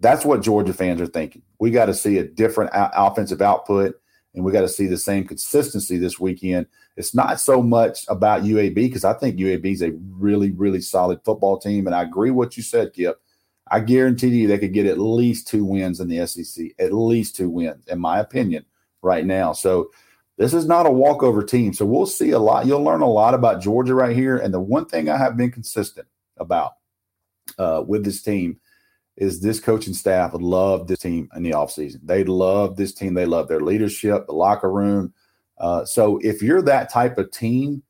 that's 0.00 0.24
what 0.24 0.42
Georgia 0.42 0.72
fans 0.72 1.00
are 1.00 1.06
thinking. 1.06 1.42
We 1.58 1.70
got 1.70 1.86
to 1.86 1.94
see 1.94 2.18
a 2.18 2.24
different 2.24 2.70
o- 2.74 2.90
offensive 2.94 3.40
output, 3.40 3.98
and 4.34 4.44
we 4.44 4.52
got 4.52 4.60
to 4.60 4.68
see 4.68 4.86
the 4.86 4.98
same 4.98 5.26
consistency 5.26 5.96
this 5.96 6.20
weekend. 6.20 6.66
It's 6.96 7.14
not 7.14 7.40
so 7.40 7.62
much 7.62 8.04
about 8.08 8.42
UAB 8.42 8.74
because 8.74 9.04
I 9.04 9.14
think 9.14 9.36
UAB 9.36 9.72
is 9.72 9.82
a 9.82 9.92
really, 9.92 10.50
really 10.52 10.80
solid 10.80 11.20
football 11.24 11.58
team, 11.58 11.86
and 11.86 11.96
I 11.96 12.02
agree 12.02 12.30
what 12.30 12.56
you 12.56 12.62
said, 12.62 12.92
Kip. 12.92 13.20
I 13.68 13.80
guarantee 13.80 14.28
you 14.28 14.46
they 14.46 14.58
could 14.58 14.74
get 14.74 14.86
at 14.86 14.98
least 14.98 15.48
two 15.48 15.64
wins 15.64 15.98
in 15.98 16.08
the 16.08 16.24
SEC, 16.26 16.66
at 16.78 16.92
least 16.92 17.34
two 17.34 17.50
wins, 17.50 17.86
in 17.88 17.98
my 17.98 18.20
opinion, 18.20 18.64
right 19.02 19.26
now. 19.26 19.52
So 19.52 19.90
this 20.36 20.52
is 20.52 20.66
not 20.66 20.86
a 20.86 20.90
walkover 20.90 21.42
team. 21.42 21.72
So 21.72 21.86
we'll 21.86 22.06
see 22.06 22.30
a 22.30 22.38
lot. 22.38 22.66
You'll 22.66 22.84
learn 22.84 23.00
a 23.00 23.08
lot 23.08 23.34
about 23.34 23.62
Georgia 23.62 23.94
right 23.94 24.14
here. 24.14 24.36
And 24.36 24.52
the 24.52 24.60
one 24.60 24.86
thing 24.86 25.08
I 25.08 25.16
have 25.16 25.36
been 25.36 25.50
consistent 25.50 26.06
about 26.36 26.72
uh, 27.58 27.82
with 27.86 28.04
this 28.04 28.22
team 28.22 28.60
is 29.16 29.40
this 29.40 29.60
coaching 29.60 29.94
staff 29.94 30.32
love 30.34 30.86
this 30.86 30.98
team 30.98 31.28
in 31.34 31.42
the 31.42 31.52
offseason. 31.52 32.00
They 32.02 32.24
love 32.24 32.76
this 32.76 32.92
team. 32.92 33.14
They 33.14 33.24
love 33.24 33.48
their 33.48 33.60
leadership, 33.60 34.26
the 34.26 34.34
locker 34.34 34.70
room. 34.70 35.14
Uh, 35.58 35.86
so 35.86 36.18
if 36.18 36.42
you're 36.42 36.62
that 36.62 36.90
type 36.90 37.16
of 37.16 37.30
team, 37.30 37.82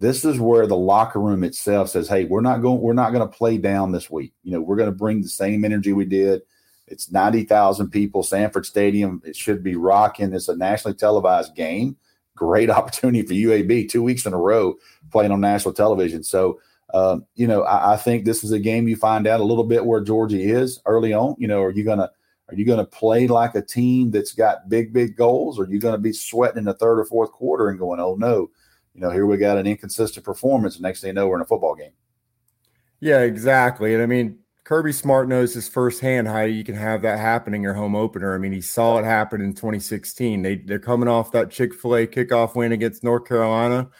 this 0.00 0.24
is 0.24 0.40
where 0.40 0.66
the 0.66 0.76
locker 0.76 1.20
room 1.20 1.44
itself 1.44 1.90
says, 1.90 2.08
"Hey, 2.08 2.24
we're 2.24 2.40
not 2.40 2.62
going. 2.62 2.80
We're 2.80 2.94
not 2.94 3.12
going 3.12 3.28
to 3.28 3.36
play 3.36 3.58
down 3.58 3.92
this 3.92 4.10
week. 4.10 4.32
You 4.42 4.52
know, 4.52 4.60
we're 4.60 4.76
going 4.76 4.90
to 4.90 4.96
bring 4.96 5.20
the 5.20 5.28
same 5.28 5.64
energy 5.64 5.92
we 5.92 6.06
did. 6.06 6.42
It's 6.86 7.10
ninety 7.10 7.44
thousand 7.44 7.90
people, 7.90 8.22
Sanford 8.22 8.66
Stadium. 8.66 9.22
It 9.24 9.36
should 9.36 9.62
be 9.62 9.76
rocking. 9.76 10.32
It's 10.32 10.48
a 10.48 10.56
nationally 10.56 10.96
televised 10.96 11.54
game. 11.54 11.96
Great 12.36 12.70
opportunity 12.78 13.22
for 13.22 13.34
UAB. 13.34 13.88
Two 13.88 14.02
weeks 14.02 14.26
in 14.26 14.32
a 14.32 14.38
row 14.38 14.74
playing 15.10 15.32
on 15.32 15.40
national 15.40 15.74
television. 15.74 16.22
So." 16.22 16.60
Um, 16.94 17.24
you 17.36 17.46
know, 17.46 17.62
I, 17.62 17.94
I, 17.94 17.96
think 17.96 18.26
this 18.26 18.44
is 18.44 18.52
a 18.52 18.58
game 18.58 18.86
you 18.86 18.96
find 18.96 19.26
out 19.26 19.40
a 19.40 19.44
little 19.44 19.64
bit 19.64 19.86
where 19.86 20.02
Georgia 20.02 20.38
is 20.38 20.78
early 20.84 21.14
on. 21.14 21.34
You 21.38 21.48
know, 21.48 21.62
are 21.62 21.70
you 21.70 21.84
gonna 21.84 22.10
are 22.50 22.54
you 22.54 22.66
gonna 22.66 22.84
play 22.84 23.26
like 23.26 23.54
a 23.54 23.62
team 23.62 24.10
that's 24.10 24.34
got 24.34 24.68
big 24.68 24.92
big 24.92 25.16
goals, 25.16 25.58
or 25.58 25.62
are 25.62 25.70
you 25.70 25.78
gonna 25.78 25.96
be 25.96 26.12
sweating 26.12 26.58
in 26.58 26.64
the 26.64 26.74
third 26.74 26.98
or 26.98 27.06
fourth 27.06 27.32
quarter 27.32 27.70
and 27.70 27.78
going, 27.78 27.98
oh 27.98 28.14
no, 28.16 28.50
you 28.94 29.00
know, 29.00 29.10
here 29.10 29.26
we 29.26 29.38
got 29.38 29.56
an 29.56 29.66
inconsistent 29.66 30.24
performance. 30.24 30.74
And 30.74 30.82
next 30.82 31.00
thing 31.00 31.08
you 31.08 31.14
know, 31.14 31.28
we're 31.28 31.36
in 31.36 31.42
a 31.42 31.46
football 31.46 31.74
game. 31.74 31.92
Yeah, 33.00 33.20
exactly. 33.20 33.94
And 33.94 34.02
I 34.02 34.06
mean, 34.06 34.38
Kirby 34.72 34.92
Smart 34.92 35.28
knows 35.28 35.52
his 35.52 35.68
firsthand 35.68 36.28
how 36.28 36.40
you 36.44 36.64
can 36.64 36.74
have 36.74 37.02
that 37.02 37.18
happen 37.18 37.52
in 37.52 37.60
your 37.60 37.74
home 37.74 37.94
opener. 37.94 38.34
I 38.34 38.38
mean, 38.38 38.52
he 38.52 38.62
saw 38.62 38.96
it 38.96 39.04
happen 39.04 39.42
in 39.42 39.52
2016. 39.52 40.40
They 40.40 40.56
they're 40.56 40.78
coming 40.78 41.10
off 41.10 41.30
that 41.32 41.50
Chick 41.50 41.74
Fil 41.74 41.96
A 41.96 42.06
kickoff 42.06 42.54
win 42.54 42.72
against 42.72 43.04
North 43.04 43.28
Carolina. 43.28 43.90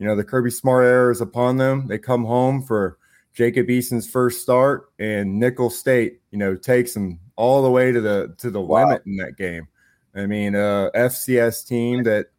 You 0.00 0.06
know, 0.08 0.16
the 0.16 0.24
Kirby 0.24 0.50
Smart 0.50 0.84
era 0.84 1.12
is 1.12 1.20
upon 1.20 1.58
them. 1.58 1.86
They 1.86 1.98
come 1.98 2.24
home 2.24 2.60
for 2.60 2.98
Jacob 3.34 3.70
Eason's 3.70 4.10
first 4.10 4.42
start, 4.42 4.88
and 4.98 5.38
Nicholls 5.38 5.78
State, 5.78 6.20
you 6.32 6.38
know, 6.38 6.56
takes 6.56 6.92
them 6.92 7.20
all 7.36 7.62
the 7.62 7.70
way 7.70 7.92
to 7.92 8.00
the 8.00 8.34
to 8.38 8.50
the 8.50 8.60
wow. 8.60 8.84
limit 8.84 9.02
in 9.06 9.18
that 9.18 9.36
game. 9.36 9.68
I 10.16 10.26
mean, 10.26 10.56
uh, 10.56 10.90
FCS 10.96 11.64
team 11.68 12.02
that 12.02 12.30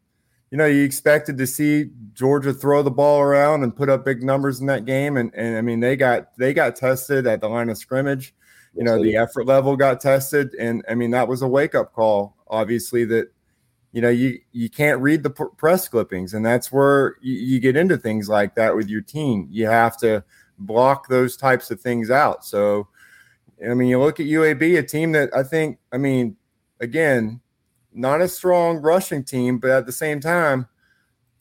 you 0.51 0.57
know, 0.57 0.65
you 0.65 0.83
expected 0.83 1.37
to 1.37 1.47
see 1.47 1.89
Georgia 2.13 2.53
throw 2.53 2.81
the 2.81 2.91
ball 2.91 3.19
around 3.19 3.63
and 3.63 3.75
put 3.75 3.89
up 3.89 4.05
big 4.05 4.23
numbers 4.23 4.59
in 4.61 4.67
that 4.67 4.85
game, 4.85 5.17
and 5.17 5.33
and 5.35 5.57
I 5.57 5.61
mean 5.61 5.79
they 5.79 5.95
got 5.95 6.35
they 6.37 6.53
got 6.53 6.75
tested 6.75 7.27
at 7.27 7.41
the 7.41 7.49
line 7.49 7.69
of 7.69 7.77
scrimmage. 7.77 8.33
You 8.73 8.83
know, 8.83 9.01
the 9.01 9.15
effort 9.17 9.47
level 9.47 9.75
got 9.75 9.99
tested, 9.99 10.53
and 10.59 10.83
I 10.87 10.93
mean 10.93 11.11
that 11.11 11.27
was 11.27 11.41
a 11.41 11.47
wake 11.47 11.75
up 11.75 11.93
call. 11.93 12.35
Obviously, 12.47 13.05
that 13.05 13.31
you 13.91 14.01
know 14.01 14.09
you 14.09 14.39
you 14.51 14.69
can't 14.69 15.01
read 15.01 15.23
the 15.23 15.31
press 15.31 15.87
clippings, 15.87 16.33
and 16.33 16.45
that's 16.45 16.71
where 16.71 17.15
you, 17.21 17.33
you 17.33 17.59
get 17.59 17.75
into 17.75 17.97
things 17.97 18.29
like 18.29 18.55
that 18.55 18.75
with 18.75 18.87
your 18.87 19.01
team. 19.01 19.47
You 19.49 19.65
have 19.65 19.97
to 19.97 20.23
block 20.59 21.07
those 21.07 21.37
types 21.37 21.71
of 21.71 21.81
things 21.81 22.09
out. 22.09 22.45
So, 22.45 22.87
I 23.67 23.73
mean, 23.73 23.89
you 23.89 23.99
look 23.99 24.19
at 24.19 24.25
UAB, 24.25 24.77
a 24.77 24.83
team 24.83 25.11
that 25.13 25.35
I 25.35 25.43
think, 25.43 25.79
I 25.91 25.97
mean, 25.97 26.35
again, 26.79 27.41
not 27.97 28.21
a 28.21 28.27
strong 28.27 28.77
rushing 28.77 29.23
team, 29.23 29.57
but 29.57 29.71
at 29.71 29.85
the 29.85 29.91
same 29.91 30.19
time, 30.19 30.67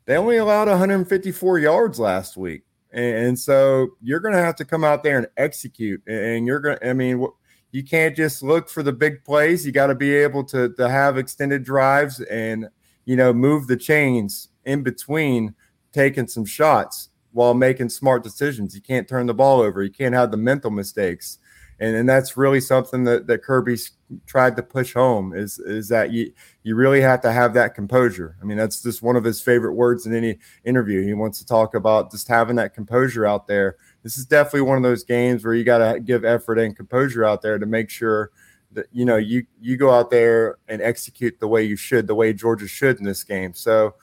they 0.07 0.17
only 0.17 0.37
allowed 0.37 0.69
154 0.69 1.59
yards 1.59 1.99
last 1.99 2.37
week. 2.37 2.63
And, 2.93 3.39
so 3.39 3.89
you're 4.01 4.21
going 4.21 4.35
to 4.35 4.41
have 4.41 4.57
to 4.57 4.65
come 4.65 4.83
out 4.83 5.03
there 5.03 5.19
and 5.19 5.27
execute. 5.37 6.03
And 6.07 6.47
you're 6.47 6.61
going 6.61 6.79
to, 6.79 6.89
I 6.89 6.93
mean, 6.95 7.27
you 7.73 7.85
can't 7.85 8.17
just 8.17 8.43
look 8.43 8.71
for 8.71 8.83
the 8.83 8.93
big 8.93 9.23
plays. 9.25 9.67
You 9.67 9.73
got 9.73 9.89
to 9.89 9.95
be 9.95 10.15
able 10.15 10.45
to, 10.45 10.73
to 10.75 10.89
have 10.89 11.19
extended 11.19 11.63
drives 11.63 12.21
and, 12.23 12.69
you 13.05 13.17
know, 13.17 13.35
move 13.35 13.67
the 13.67 13.77
chains 13.77 14.49
in 14.65 14.83
between 14.83 15.55
taking 15.93 16.27
some 16.27 16.47
shots 16.47 17.11
while 17.33 17.53
making 17.53 17.91
smart 17.91 18.23
decisions. 18.23 18.75
You 18.75 18.81
can't 18.81 19.07
turn 19.07 19.27
the 19.27 19.35
ball 19.35 19.61
over. 19.61 19.83
You 19.83 19.91
can't 19.91 20.15
have 20.15 20.31
the 20.31 20.39
mental 20.39 20.71
mistakes 20.71 21.39
and 21.79 21.95
and 21.95 22.09
that's 22.09 22.37
really 22.37 22.61
something 22.61 23.05
that 23.05 23.27
that 23.27 23.43
Kirby's 23.43 23.93
tried 24.27 24.57
to 24.57 24.63
push 24.63 24.95
home 24.95 25.35
is 25.35 25.59
is 25.59 25.89
that 25.89 26.13
you 26.13 26.33
you 26.63 26.75
really 26.75 27.01
have 27.01 27.21
to 27.23 27.33
have 27.33 27.55
that 27.55 27.75
composure. 27.75 28.37
I 28.41 28.45
mean, 28.45 28.57
that's 28.57 28.83
just 28.83 29.03
one 29.03 29.17
of 29.17 29.25
his 29.25 29.41
favorite 29.41 29.75
words 29.75 30.07
in 30.07 30.15
any 30.15 30.39
interview. 30.65 31.05
He 31.05 31.15
wants 31.15 31.39
to 31.39 31.47
talk 31.47 31.75
about 31.75 32.11
just 32.11 32.29
having 32.29 32.57
that 32.57 32.75
composure 32.75 33.27
out 33.27 33.47
there. 33.47 33.77
This 34.03 34.17
is 34.17 34.25
definitely 34.25 34.63
one 34.63 34.77
of 34.77 34.83
those 34.83 35.05
games 35.05 35.45
where 35.45 35.55
you 35.55 35.65
got 35.65 35.79
to 35.93 36.01
give 36.01 36.25
effort 36.25 36.59
and 36.59 36.77
composure 36.77 37.25
out 37.25 37.43
there 37.43 37.59
to 37.59 37.67
make 37.67 37.91
sure 37.91 38.31
that 38.73 38.87
you 38.93 39.05
know 39.05 39.17
you 39.17 39.45
you 39.61 39.77
go 39.77 39.91
out 39.91 40.11
there 40.11 40.59
and 40.69 40.81
execute 40.81 41.39
the 41.41 41.49
way 41.49 41.63
you 41.63 41.77
should, 41.77 42.07
the 42.07 42.15
way 42.15 42.33
Georgia 42.33 42.69
should 42.69 42.99
in 42.99 43.05
this 43.05 43.23
game. 43.23 43.53
So, 43.53 43.97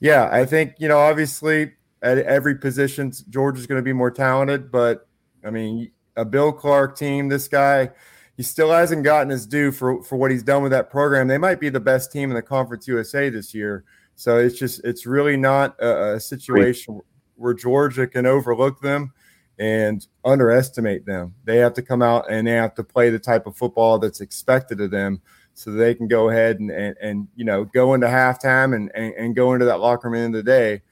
yeah, 0.00 0.28
I 0.32 0.44
think 0.44 0.74
you 0.78 0.88
know 0.88 0.98
obviously 0.98 1.72
at 2.02 2.18
every 2.18 2.56
position 2.56 3.12
Georgia's 3.30 3.66
going 3.66 3.78
to 3.78 3.84
be 3.84 3.92
more 3.92 4.10
talented, 4.10 4.72
but 4.72 5.08
I 5.44 5.50
mean 5.50 5.92
a 6.16 6.24
Bill 6.24 6.52
Clark 6.52 6.96
team. 6.96 7.28
This 7.28 7.48
guy, 7.48 7.90
he 8.36 8.42
still 8.42 8.70
hasn't 8.70 9.04
gotten 9.04 9.30
his 9.30 9.46
due 9.46 9.72
for 9.72 10.02
for 10.02 10.16
what 10.16 10.30
he's 10.30 10.42
done 10.42 10.62
with 10.62 10.72
that 10.72 10.90
program. 10.90 11.28
They 11.28 11.38
might 11.38 11.60
be 11.60 11.68
the 11.68 11.80
best 11.80 12.12
team 12.12 12.30
in 12.30 12.34
the 12.34 12.42
Conference 12.42 12.88
USA 12.88 13.28
this 13.28 13.54
year. 13.54 13.84
So 14.14 14.38
it's 14.38 14.58
just 14.58 14.84
it's 14.84 15.06
really 15.06 15.36
not 15.36 15.76
a, 15.80 16.14
a 16.14 16.20
situation 16.20 17.00
where 17.36 17.54
Georgia 17.54 18.06
can 18.06 18.26
overlook 18.26 18.80
them 18.80 19.12
and 19.58 20.06
underestimate 20.24 21.06
them. 21.06 21.34
They 21.44 21.58
have 21.58 21.74
to 21.74 21.82
come 21.82 22.02
out 22.02 22.30
and 22.30 22.46
they 22.46 22.52
have 22.52 22.74
to 22.74 22.84
play 22.84 23.10
the 23.10 23.18
type 23.18 23.46
of 23.46 23.56
football 23.56 23.98
that's 23.98 24.20
expected 24.20 24.80
of 24.80 24.90
them 24.90 25.20
so 25.54 25.70
they 25.70 25.94
can 25.94 26.06
go 26.06 26.28
ahead 26.28 26.60
and, 26.60 26.70
and, 26.70 26.96
and 27.00 27.28
you 27.34 27.44
know 27.44 27.64
go 27.64 27.94
into 27.94 28.06
halftime 28.06 28.74
and, 28.76 28.90
and, 28.94 29.14
and 29.14 29.36
go 29.36 29.54
into 29.54 29.64
that 29.64 29.80
locker 29.80 30.10
room 30.10 30.24
in 30.26 30.32
the 30.32 30.42
day 30.42 30.82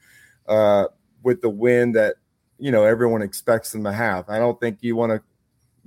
uh, 0.47 0.85
with 1.21 1.41
the 1.41 1.49
win 1.49 1.91
that 1.91 2.15
you 2.59 2.71
know 2.71 2.83
everyone 2.83 3.21
expects 3.21 3.71
them 3.71 3.83
to 3.83 3.91
have. 3.91 4.29
I 4.29 4.39
don't 4.39 4.59
think 4.59 4.79
you 4.81 4.95
want 4.95 5.11
to 5.11 5.21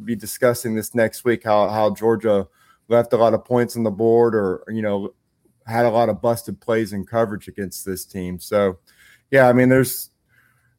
be 0.04 0.14
discussing 0.14 0.74
this 0.74 0.94
next 0.94 1.24
week 1.24 1.44
how 1.44 1.68
how 1.68 1.94
Georgia 1.94 2.46
left 2.88 3.12
a 3.12 3.16
lot 3.16 3.34
of 3.34 3.44
points 3.44 3.76
on 3.76 3.82
the 3.82 3.90
board 3.90 4.34
or 4.34 4.64
you 4.68 4.82
know 4.82 5.12
had 5.66 5.84
a 5.84 5.90
lot 5.90 6.08
of 6.08 6.22
busted 6.22 6.60
plays 6.60 6.92
and 6.92 7.08
coverage 7.08 7.48
against 7.48 7.84
this 7.84 8.04
team. 8.04 8.38
So 8.38 8.78
yeah, 9.30 9.48
I 9.48 9.52
mean 9.52 9.68
there's 9.68 10.10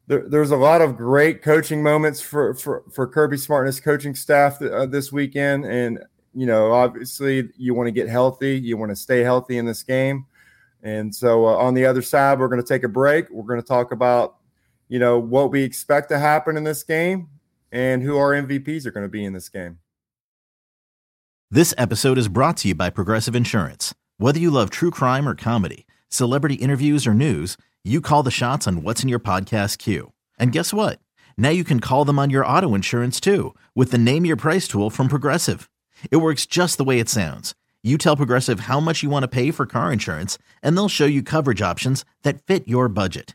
there, 0.06 0.28
there's 0.28 0.50
a 0.50 0.56
lot 0.56 0.80
of 0.80 0.96
great 0.96 1.42
coaching 1.42 1.82
moments 1.82 2.20
for 2.20 2.54
for 2.54 2.84
for 2.92 3.06
Kirby 3.06 3.36
Smart 3.36 3.66
and 3.66 3.68
his 3.68 3.80
coaching 3.80 4.14
staff 4.14 4.58
th- 4.58 4.70
uh, 4.70 4.86
this 4.86 5.12
weekend 5.12 5.64
and 5.64 6.00
you 6.34 6.46
know 6.46 6.72
obviously 6.72 7.48
you 7.56 7.74
want 7.74 7.86
to 7.88 7.92
get 7.92 8.08
healthy, 8.08 8.58
you 8.58 8.76
want 8.76 8.90
to 8.90 8.96
stay 8.96 9.20
healthy 9.20 9.58
in 9.58 9.66
this 9.66 9.82
game. 9.82 10.26
And 10.82 11.14
so 11.14 11.46
uh, 11.46 11.56
on 11.56 11.74
the 11.74 11.84
other 11.84 12.00
side, 12.00 12.38
we're 12.38 12.48
going 12.48 12.62
to 12.62 12.66
take 12.66 12.84
a 12.84 12.88
break. 12.88 13.28
We're 13.30 13.44
going 13.44 13.60
to 13.60 13.66
talk 13.66 13.92
about 13.92 14.36
you 14.90 14.98
know, 14.98 15.18
what 15.18 15.52
we 15.52 15.62
expect 15.62 16.08
to 16.08 16.18
happen 16.18 16.56
in 16.56 16.64
this 16.64 16.82
game 16.82 17.28
and 17.70 18.02
who 18.02 18.18
our 18.18 18.32
MVPs 18.32 18.84
are 18.84 18.90
going 18.90 19.06
to 19.06 19.08
be 19.08 19.24
in 19.24 19.32
this 19.32 19.48
game. 19.48 19.78
This 21.48 21.72
episode 21.78 22.18
is 22.18 22.26
brought 22.26 22.56
to 22.58 22.68
you 22.68 22.74
by 22.74 22.90
Progressive 22.90 23.36
Insurance. 23.36 23.94
Whether 24.18 24.40
you 24.40 24.50
love 24.50 24.68
true 24.68 24.90
crime 24.90 25.28
or 25.28 25.36
comedy, 25.36 25.86
celebrity 26.08 26.56
interviews 26.56 27.06
or 27.06 27.14
news, 27.14 27.56
you 27.84 28.00
call 28.00 28.24
the 28.24 28.32
shots 28.32 28.66
on 28.66 28.82
what's 28.82 29.02
in 29.02 29.08
your 29.08 29.20
podcast 29.20 29.78
queue. 29.78 30.12
And 30.38 30.50
guess 30.50 30.74
what? 30.74 30.98
Now 31.38 31.50
you 31.50 31.62
can 31.62 31.78
call 31.78 32.04
them 32.04 32.18
on 32.18 32.30
your 32.30 32.44
auto 32.44 32.74
insurance 32.74 33.20
too 33.20 33.54
with 33.76 33.92
the 33.92 33.98
Name 33.98 34.24
Your 34.24 34.36
Price 34.36 34.66
tool 34.66 34.90
from 34.90 35.06
Progressive. 35.06 35.70
It 36.10 36.16
works 36.16 36.46
just 36.46 36.78
the 36.78 36.84
way 36.84 36.98
it 36.98 37.08
sounds. 37.08 37.54
You 37.84 37.96
tell 37.96 38.16
Progressive 38.16 38.60
how 38.60 38.80
much 38.80 39.04
you 39.04 39.08
want 39.08 39.22
to 39.22 39.28
pay 39.28 39.52
for 39.52 39.66
car 39.66 39.92
insurance, 39.92 40.36
and 40.62 40.76
they'll 40.76 40.88
show 40.88 41.06
you 41.06 41.22
coverage 41.22 41.62
options 41.62 42.04
that 42.24 42.44
fit 42.44 42.68
your 42.68 42.88
budget. 42.88 43.34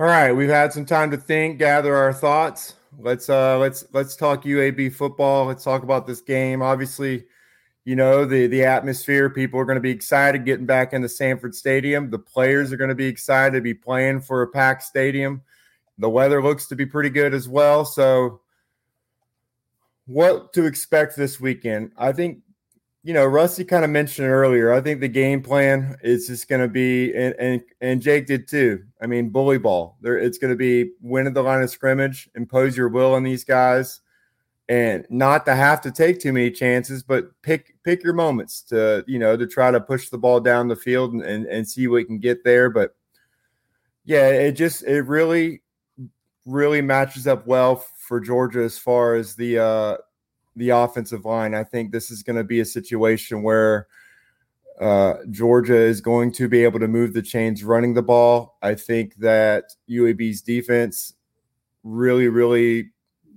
All 0.00 0.06
right, 0.06 0.32
we've 0.32 0.48
had 0.48 0.72
some 0.72 0.84
time 0.84 1.12
to 1.12 1.16
think, 1.16 1.60
gather 1.60 1.94
our 1.94 2.12
thoughts. 2.12 2.74
Let's 2.98 3.28
uh 3.28 3.58
let's 3.58 3.84
let's 3.92 4.16
talk 4.16 4.42
UAB 4.42 4.92
football. 4.92 5.46
Let's 5.46 5.62
talk 5.62 5.84
about 5.84 6.04
this 6.04 6.20
game. 6.20 6.62
Obviously, 6.62 7.26
you 7.84 7.94
know, 7.94 8.24
the 8.24 8.48
the 8.48 8.64
atmosphere, 8.64 9.30
people 9.30 9.60
are 9.60 9.64
going 9.64 9.76
to 9.76 9.80
be 9.80 9.92
excited 9.92 10.44
getting 10.44 10.66
back 10.66 10.94
into 10.94 11.08
Sanford 11.08 11.54
Stadium. 11.54 12.10
The 12.10 12.18
players 12.18 12.72
are 12.72 12.76
going 12.76 12.88
to 12.88 12.96
be 12.96 13.06
excited 13.06 13.54
to 13.54 13.60
be 13.60 13.72
playing 13.72 14.22
for 14.22 14.42
a 14.42 14.48
packed 14.48 14.82
stadium. 14.82 15.42
The 15.98 16.10
weather 16.10 16.42
looks 16.42 16.66
to 16.68 16.74
be 16.74 16.86
pretty 16.86 17.10
good 17.10 17.32
as 17.32 17.48
well. 17.48 17.84
So 17.84 18.40
what 20.06 20.52
to 20.54 20.64
expect 20.66 21.14
this 21.14 21.38
weekend? 21.38 21.92
I 21.96 22.10
think 22.10 22.40
you 23.04 23.12
know, 23.12 23.26
Rusty 23.26 23.64
kind 23.64 23.84
of 23.84 23.90
mentioned 23.90 24.28
earlier. 24.28 24.72
I 24.72 24.80
think 24.80 25.00
the 25.00 25.08
game 25.08 25.42
plan 25.42 25.94
is 26.02 26.26
just 26.26 26.48
going 26.48 26.62
to 26.62 26.68
be, 26.68 27.14
and, 27.14 27.34
and 27.38 27.62
and 27.82 28.00
Jake 28.00 28.26
did 28.26 28.48
too. 28.48 28.82
I 29.00 29.06
mean, 29.06 29.28
bully 29.28 29.58
ball. 29.58 29.98
There, 30.00 30.16
it's 30.16 30.38
going 30.38 30.52
to 30.52 30.56
be 30.56 30.92
win 31.02 31.26
at 31.26 31.34
the 31.34 31.42
line 31.42 31.62
of 31.62 31.68
scrimmage, 31.68 32.30
impose 32.34 32.78
your 32.78 32.88
will 32.88 33.12
on 33.12 33.22
these 33.22 33.44
guys, 33.44 34.00
and 34.70 35.06
not 35.10 35.44
to 35.44 35.54
have 35.54 35.82
to 35.82 35.92
take 35.92 36.18
too 36.18 36.32
many 36.32 36.50
chances, 36.50 37.02
but 37.02 37.26
pick 37.42 37.76
pick 37.84 38.02
your 38.02 38.14
moments 38.14 38.62
to 38.62 39.04
you 39.06 39.18
know 39.18 39.36
to 39.36 39.46
try 39.46 39.70
to 39.70 39.82
push 39.82 40.08
the 40.08 40.18
ball 40.18 40.40
down 40.40 40.68
the 40.68 40.74
field 40.74 41.12
and 41.12 41.22
and, 41.22 41.44
and 41.44 41.68
see 41.68 41.86
what 41.86 42.06
can 42.06 42.18
get 42.18 42.42
there. 42.42 42.70
But 42.70 42.96
yeah, 44.06 44.28
it 44.30 44.52
just 44.52 44.82
it 44.82 45.02
really 45.02 45.60
really 46.46 46.80
matches 46.80 47.26
up 47.26 47.46
well 47.46 47.84
for 47.98 48.18
Georgia 48.18 48.62
as 48.62 48.78
far 48.78 49.14
as 49.14 49.34
the 49.34 49.58
uh, 49.58 49.96
the 50.56 50.70
offensive 50.70 51.24
line. 51.24 51.54
I 51.54 51.64
think 51.64 51.90
this 51.90 52.10
is 52.10 52.22
going 52.22 52.36
to 52.36 52.44
be 52.44 52.60
a 52.60 52.64
situation 52.64 53.42
where 53.42 53.86
uh, 54.80 55.14
Georgia 55.30 55.76
is 55.76 56.00
going 56.00 56.32
to 56.32 56.48
be 56.48 56.64
able 56.64 56.80
to 56.80 56.88
move 56.88 57.12
the 57.12 57.22
chains 57.22 57.62
running 57.62 57.94
the 57.94 58.02
ball. 58.02 58.58
I 58.62 58.74
think 58.74 59.16
that 59.16 59.64
UAB's 59.88 60.42
defense 60.42 61.14
really, 61.82 62.28
really 62.28 62.90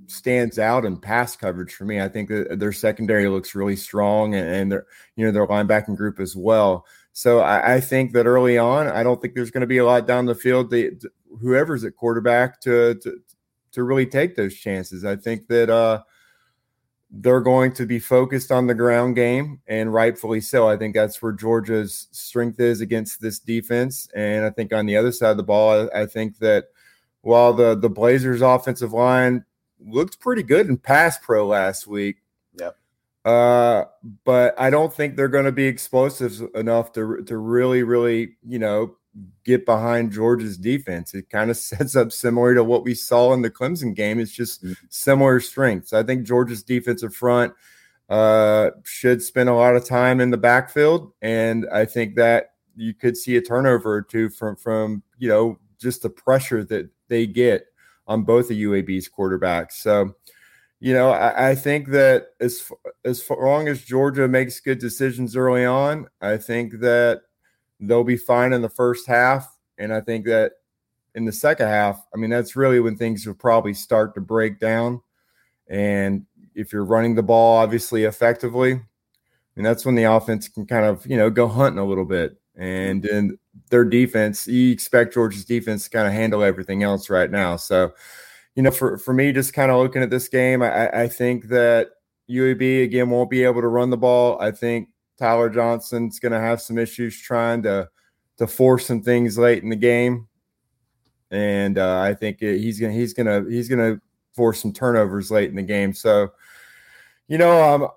stands 0.07 0.57
out 0.57 0.86
in 0.86 0.97
pass 0.97 1.36
coverage 1.36 1.74
for 1.74 1.86
me. 1.86 2.01
I 2.01 2.07
think 2.07 2.29
that 2.29 2.59
their 2.59 2.71
secondary 2.71 3.27
looks 3.27 3.55
really 3.55 3.75
strong 3.75 4.36
and, 4.36 4.47
and 4.50 4.71
their 4.71 4.86
you 5.15 5.25
know 5.25 5.31
their 5.31 5.47
linebacking 5.47 5.97
group 5.97 6.19
as 6.19 6.36
well. 6.36 6.86
So 7.13 7.39
I, 7.39 7.75
I, 7.75 7.81
think 7.81 8.13
that 8.13 8.27
early 8.27 8.59
on, 8.59 8.88
I 8.88 9.01
don't 9.01 9.19
think 9.19 9.33
there's 9.33 9.50
going 9.50 9.62
to 9.62 9.67
be 9.67 9.79
a 9.79 9.86
lot 9.86 10.05
down 10.05 10.27
the 10.27 10.36
field. 10.36 10.69
They, 10.69 10.91
whoever's 11.41 11.83
at 11.83 11.95
quarterback 11.95 12.62
to, 12.62 12.95
to 12.95 13.19
to 13.71 13.83
really 13.83 14.05
take 14.05 14.36
those 14.36 14.55
chances. 14.55 15.03
I 15.03 15.15
think 15.15 15.47
that 15.47 15.69
uh, 15.69 16.03
they're 17.10 17.42
going 17.42 17.72
to 17.74 17.86
be 17.86 18.00
focused 18.00 18.52
on 18.52 18.68
the 18.68 18.76
ground 18.76 19.16
game, 19.16 19.62
and 19.68 19.94
rightfully 19.94 20.42
so. 20.42 20.68
I 20.68 20.78
think 20.78 20.94
that's 20.94 21.22
where 21.22 21.32
Georgia's 21.32 22.08
strength 22.12 22.60
is 22.60 22.82
against 22.82 23.22
this 23.22 23.40
defense. 23.40 24.10
And 24.16 24.46
I 24.46 24.50
think 24.50 24.74
on 24.74 24.86
the 24.86 24.98
other 24.98 25.12
side 25.12 25.32
of 25.32 25.38
the 25.38 25.44
ball, 25.44 25.90
I, 25.94 26.02
I 26.02 26.06
think 26.06 26.40
that 26.40 26.66
while 27.22 27.54
the 27.54 27.76
the 27.76 27.90
Blazers' 27.90 28.42
offensive 28.42 28.94
line 28.94 29.46
looked 29.80 30.20
pretty 30.20 30.44
good 30.44 30.68
in 30.68 30.78
pass 30.78 31.18
pro 31.18 31.46
last 31.48 31.88
week, 31.88 32.18
uh, 33.28 33.84
but 34.24 34.58
I 34.58 34.70
don't 34.70 34.94
think 34.94 35.18
they're 35.18 35.28
going 35.28 35.44
to 35.46 35.52
be 35.52 35.66
explosive 35.66 36.42
enough 36.56 36.94
to 36.94 37.24
to 37.24 37.38
really, 37.38 37.84
really, 37.84 38.38
you 38.48 38.58
know, 38.58 38.96
get 39.43 39.65
behind 39.65 40.12
Georgia's 40.12 40.57
defense. 40.57 41.13
It 41.13 41.29
kind 41.29 41.50
of 41.50 41.57
sets 41.57 41.95
up 41.95 42.12
similar 42.12 42.55
to 42.55 42.63
what 42.63 42.83
we 42.83 42.93
saw 42.93 43.33
in 43.33 43.41
the 43.41 43.51
Clemson 43.51 43.95
game. 43.95 44.19
It's 44.19 44.31
just 44.31 44.63
mm-hmm. 44.63 44.74
similar 44.89 45.39
strengths. 45.39 45.93
I 45.93 46.03
think 46.03 46.25
Georgia's 46.25 46.63
defensive 46.63 47.15
front 47.15 47.53
uh, 48.09 48.71
should 48.83 49.21
spend 49.21 49.50
a 49.50 49.53
lot 49.53 49.75
of 49.75 49.86
time 49.86 50.21
in 50.21 50.31
the 50.31 50.38
backfield, 50.38 51.12
and 51.21 51.67
I 51.71 51.86
think 51.86 52.15
that 52.15 52.51
you 52.75 52.93
could 52.93 53.17
see 53.17 53.36
a 53.36 53.41
turnover 53.41 53.93
or 53.93 54.01
two 54.01 54.29
from 54.29 54.55
from 54.55 55.03
you 55.17 55.27
know 55.27 55.59
just 55.79 56.03
the 56.03 56.09
pressure 56.09 56.63
that 56.63 56.89
they 57.09 57.27
get 57.27 57.65
on 58.07 58.24
both 58.24 58.47
the 58.47 58.63
UAB's 58.63 59.09
quarterbacks. 59.09 59.74
So 59.74 60.15
you 60.79 60.93
know, 60.93 61.09
I, 61.09 61.50
I, 61.50 61.55
think 61.55 61.89
that 61.89 62.27
as 62.39 62.71
as 63.03 63.27
long 63.29 63.67
as 63.67 63.81
Georgia 63.81 64.27
makes 64.27 64.59
good 64.59 64.77
decisions 64.77 65.36
early 65.36 65.65
on, 65.65 66.07
I 66.21 66.38
think 66.38 66.79
that 66.81 67.24
they'll 67.79 68.03
be 68.03 68.17
fine 68.17 68.53
in 68.53 68.62
the 68.62 68.69
first 68.69 69.07
half, 69.07 69.57
and 69.77 69.93
I 69.93 70.01
think 70.01 70.25
that 70.25 70.53
in 71.15 71.25
the 71.25 71.31
second 71.31 71.67
half, 71.67 72.03
I 72.13 72.17
mean, 72.17 72.29
that's 72.29 72.55
really 72.55 72.79
when 72.79 72.96
things 72.96 73.25
will 73.25 73.34
probably 73.34 73.74
start 73.74 74.13
to 74.15 74.22
break 74.22 74.60
down. 74.60 75.01
And 75.67 76.25
if 76.53 76.72
you're 76.72 76.86
running 76.86 77.15
the 77.15 77.24
ball 77.24 77.57
obviously 77.57 78.03
effectively, 78.03 78.74
I 78.74 78.79
mean, 79.55 79.63
that's 79.63 79.86
when 79.86 79.96
the 79.96 80.03
offense 80.03 80.48
can 80.48 80.65
kind 80.65 80.86
of 80.86 81.05
you 81.07 81.17
know 81.17 81.29
go 81.29 81.48
hunting 81.48 81.79
a 81.79 81.86
little 81.86 82.05
bit. 82.05 82.38
And 82.55 83.03
then 83.03 83.38
their 83.69 83.86
defense, 83.86 84.48
you 84.48 84.72
expect 84.72 85.13
Georgia's 85.13 85.46
defense 85.46 85.84
to 85.86 85.89
kind 85.89 86.07
of 86.07 86.13
handle 86.13 86.43
everything 86.43 86.84
else 86.84 87.10
right 87.10 87.29
now. 87.29 87.55
So 87.55 87.93
you 88.57 88.63
know, 88.63 88.72
for, 88.72 88.98
for 88.98 89.13
me, 89.13 89.31
just 89.31 89.53
kind 89.53 89.72
of 89.72 89.77
looking 89.77 90.01
at 90.01 90.10
this 90.10 90.27
game, 90.27 90.63
I, 90.63 90.89
I 90.89 91.07
think 91.07 91.50
that 91.50 91.91
UAB 92.27 92.84
again 92.84 93.12
won't 93.12 93.29
be 93.29 93.43
able 93.43 93.62
to 93.62 93.67
run 93.67 93.91
the 93.91 93.98
ball. 93.98 94.41
I 94.41 94.50
think 94.50 94.89
Tyler 95.17 95.50
Johnston's 95.50 96.19
going 96.19 96.31
to 96.31 96.39
have 96.39 96.62
some 96.62 96.77
issues 96.77 97.19
trying 97.19 97.63
to 97.63 97.89
to 98.38 98.45
force 98.45 98.86
some 98.86 99.01
things 99.01 99.38
late 99.38 99.63
in 99.63 99.69
the 99.69 99.75
game, 99.75 100.27
and 101.31 101.77
uh, 101.77 102.00
I 102.00 102.13
think 102.13 102.39
he's 102.39 102.79
gonna 102.79 102.93
he's 102.93 103.13
gonna 103.13 103.43
he's 103.50 103.67
gonna 103.67 104.00
force 104.33 104.62
some 104.62 104.71
turnovers 104.71 105.31
late 105.31 105.50
in 105.50 105.55
the 105.55 105.63
game. 105.63 105.93
So, 105.93 106.31
you 107.27 107.39
know, 107.39 107.62
um, 107.63 107.89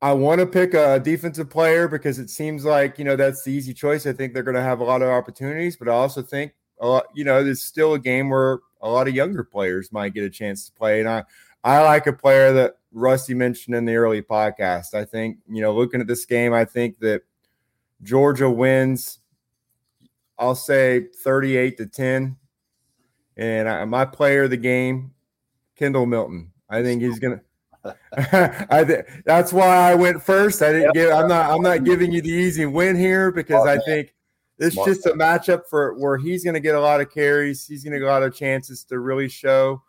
I 0.00 0.12
want 0.12 0.40
to 0.40 0.46
pick 0.46 0.72
a 0.74 0.98
defensive 0.98 1.50
player 1.50 1.86
because 1.86 2.18
it 2.18 2.30
seems 2.30 2.64
like 2.64 2.98
you 2.98 3.04
know 3.04 3.14
that's 3.14 3.44
the 3.44 3.52
easy 3.52 3.74
choice. 3.74 4.06
I 4.06 4.12
think 4.12 4.32
they're 4.32 4.42
going 4.42 4.56
to 4.56 4.62
have 4.62 4.80
a 4.80 4.84
lot 4.84 5.02
of 5.02 5.08
opportunities, 5.08 5.76
but 5.76 5.88
I 5.88 5.92
also 5.92 6.22
think 6.22 6.54
a 6.80 6.86
lot, 6.86 7.06
you 7.14 7.24
know, 7.24 7.44
there's 7.44 7.62
still 7.62 7.94
a 7.94 7.98
game 7.98 8.28
where 8.28 8.58
a 8.82 8.88
lot 8.90 9.06
of 9.06 9.14
younger 9.14 9.44
players 9.44 9.92
might 9.92 10.14
get 10.14 10.24
a 10.24 10.30
chance 10.30 10.66
to 10.66 10.72
play. 10.72 11.00
And 11.00 11.08
I, 11.08 11.24
I 11.64 11.82
like 11.82 12.06
a 12.06 12.12
player 12.12 12.52
that 12.54 12.78
Rusty 12.92 13.34
mentioned 13.34 13.74
in 13.76 13.84
the 13.84 13.96
early 13.96 14.22
podcast. 14.22 14.94
I 14.94 15.04
think, 15.04 15.38
you 15.48 15.62
know, 15.62 15.72
looking 15.72 16.00
at 16.00 16.06
this 16.06 16.24
game, 16.24 16.52
I 16.52 16.64
think 16.64 16.98
that 17.00 17.22
Georgia 18.02 18.50
wins, 18.50 19.20
I'll 20.38 20.54
say 20.54 21.06
38 21.22 21.76
to 21.78 21.86
10. 21.86 22.36
And 23.36 23.68
I, 23.68 23.84
my 23.84 24.04
player 24.04 24.44
of 24.44 24.50
the 24.50 24.56
game, 24.56 25.12
Kendall 25.76 26.06
Milton. 26.06 26.52
I 26.68 26.82
think 26.82 27.02
he's 27.02 27.18
going 27.18 27.38
to. 27.84 28.70
I 28.72 28.84
th- 28.84 29.04
that's 29.24 29.52
why 29.52 29.66
I 29.66 29.94
went 29.94 30.22
first. 30.22 30.62
I 30.62 30.72
didn't 30.72 30.94
give. 30.94 31.10
I'm 31.12 31.28
not. 31.28 31.50
I'm 31.50 31.62
not 31.62 31.84
giving 31.84 32.12
you 32.12 32.22
the 32.22 32.30
easy 32.30 32.66
win 32.66 32.96
here 32.96 33.32
because 33.32 33.66
I 33.66 33.78
think 33.78 34.14
it's 34.58 34.76
just 34.76 35.06
a 35.06 35.10
matchup 35.10 35.62
for 35.68 35.94
where 35.98 36.16
he's 36.16 36.44
going 36.44 36.54
to 36.54 36.60
get 36.60 36.74
a 36.76 36.80
lot 36.80 37.00
of 37.00 37.12
carries. 37.12 37.66
He's 37.66 37.82
going 37.82 37.94
to 37.94 37.98
get 37.98 38.06
a 38.06 38.10
lot 38.10 38.22
of 38.22 38.34
chances 38.34 38.84
to 38.84 39.00
really 39.00 39.28
show, 39.28 39.82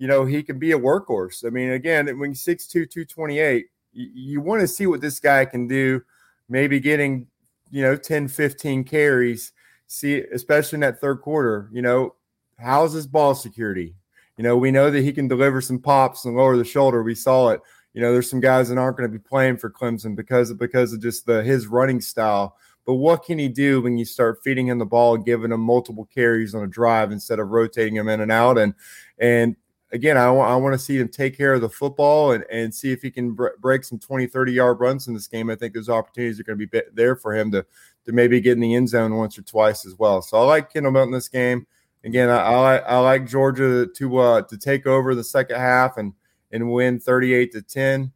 you 0.00 0.08
know, 0.08 0.24
he 0.24 0.42
can 0.42 0.58
be 0.58 0.72
a 0.72 0.78
workhorse. 0.78 1.46
I 1.46 1.50
mean, 1.50 1.72
again, 1.72 2.06
when 2.18 2.32
6'2, 2.32 2.70
228, 2.70 3.66
you, 3.92 4.10
you 4.14 4.40
want 4.40 4.62
to 4.62 4.66
see 4.66 4.86
what 4.86 5.02
this 5.02 5.20
guy 5.20 5.44
can 5.44 5.68
do. 5.68 6.02
Maybe 6.48 6.80
getting, 6.80 7.26
you 7.70 7.82
know, 7.82 7.96
10, 7.96 8.28
15 8.28 8.84
carries. 8.84 9.52
See, 9.88 10.22
especially 10.32 10.76
in 10.76 10.80
that 10.80 11.02
third 11.02 11.20
quarter, 11.20 11.68
you 11.70 11.82
know, 11.82 12.14
how's 12.58 12.94
his 12.94 13.06
ball 13.06 13.34
security? 13.34 13.94
You 14.38 14.42
know, 14.42 14.56
we 14.56 14.70
know 14.70 14.90
that 14.90 15.02
he 15.02 15.12
can 15.12 15.28
deliver 15.28 15.60
some 15.60 15.78
pops 15.78 16.24
and 16.24 16.34
lower 16.34 16.56
the 16.56 16.64
shoulder. 16.64 17.02
We 17.02 17.14
saw 17.14 17.50
it. 17.50 17.60
You 17.92 18.00
know, 18.00 18.10
there's 18.10 18.30
some 18.30 18.40
guys 18.40 18.70
that 18.70 18.78
aren't 18.78 18.96
going 18.96 19.10
to 19.10 19.18
be 19.18 19.22
playing 19.22 19.58
for 19.58 19.68
Clemson 19.68 20.16
because 20.16 20.48
of 20.48 20.58
because 20.58 20.94
of 20.94 21.02
just 21.02 21.26
the 21.26 21.42
his 21.42 21.66
running 21.66 22.00
style. 22.00 22.56
But 22.86 22.94
what 22.94 23.24
can 23.24 23.38
he 23.38 23.48
do 23.48 23.82
when 23.82 23.98
you 23.98 24.06
start 24.06 24.40
feeding 24.42 24.68
him 24.68 24.78
the 24.78 24.86
ball, 24.86 25.18
giving 25.18 25.52
him 25.52 25.60
multiple 25.60 26.08
carries 26.14 26.54
on 26.54 26.62
a 26.62 26.66
drive 26.66 27.12
instead 27.12 27.38
of 27.38 27.50
rotating 27.50 27.96
him 27.96 28.08
in 28.08 28.22
and 28.22 28.32
out? 28.32 28.56
And 28.56 28.74
and 29.18 29.56
again, 29.92 30.16
I, 30.16 30.26
w- 30.26 30.44
I 30.44 30.54
want 30.56 30.74
to 30.74 30.78
see 30.78 30.98
him 30.98 31.08
take 31.08 31.36
care 31.36 31.54
of 31.54 31.60
the 31.60 31.68
football 31.68 32.32
and, 32.32 32.44
and 32.50 32.74
see 32.74 32.92
if 32.92 33.02
he 33.02 33.10
can 33.10 33.32
br- 33.32 33.48
break 33.58 33.84
some 33.84 33.98
20, 33.98 34.26
30 34.26 34.52
yard 34.52 34.80
runs 34.80 35.08
in 35.08 35.14
this 35.14 35.26
game. 35.26 35.50
I 35.50 35.56
think 35.56 35.74
those 35.74 35.88
opportunities 35.88 36.40
are 36.40 36.44
going 36.44 36.58
to 36.58 36.66
be 36.66 36.82
there 36.92 37.16
for 37.16 37.34
him 37.34 37.50
to, 37.52 37.64
to 38.06 38.12
maybe 38.12 38.40
get 38.40 38.52
in 38.52 38.60
the 38.60 38.74
end 38.74 38.88
zone 38.88 39.16
once 39.16 39.38
or 39.38 39.42
twice 39.42 39.86
as 39.86 39.96
well. 39.98 40.22
So 40.22 40.38
I 40.38 40.44
like 40.44 40.72
Kendall 40.72 40.92
Milton 40.92 41.12
this 41.12 41.28
game. 41.28 41.66
Again, 42.04 42.30
I, 42.30 42.38
I, 42.38 42.76
I 42.76 42.98
like 42.98 43.26
Georgia 43.26 43.86
to 43.86 44.18
uh, 44.18 44.42
to 44.42 44.56
take 44.56 44.86
over 44.86 45.14
the 45.14 45.24
second 45.24 45.56
half 45.56 45.98
and 45.98 46.14
and 46.50 46.72
win 46.72 46.98
38 46.98 47.52
to 47.52 47.62
10 47.62 48.12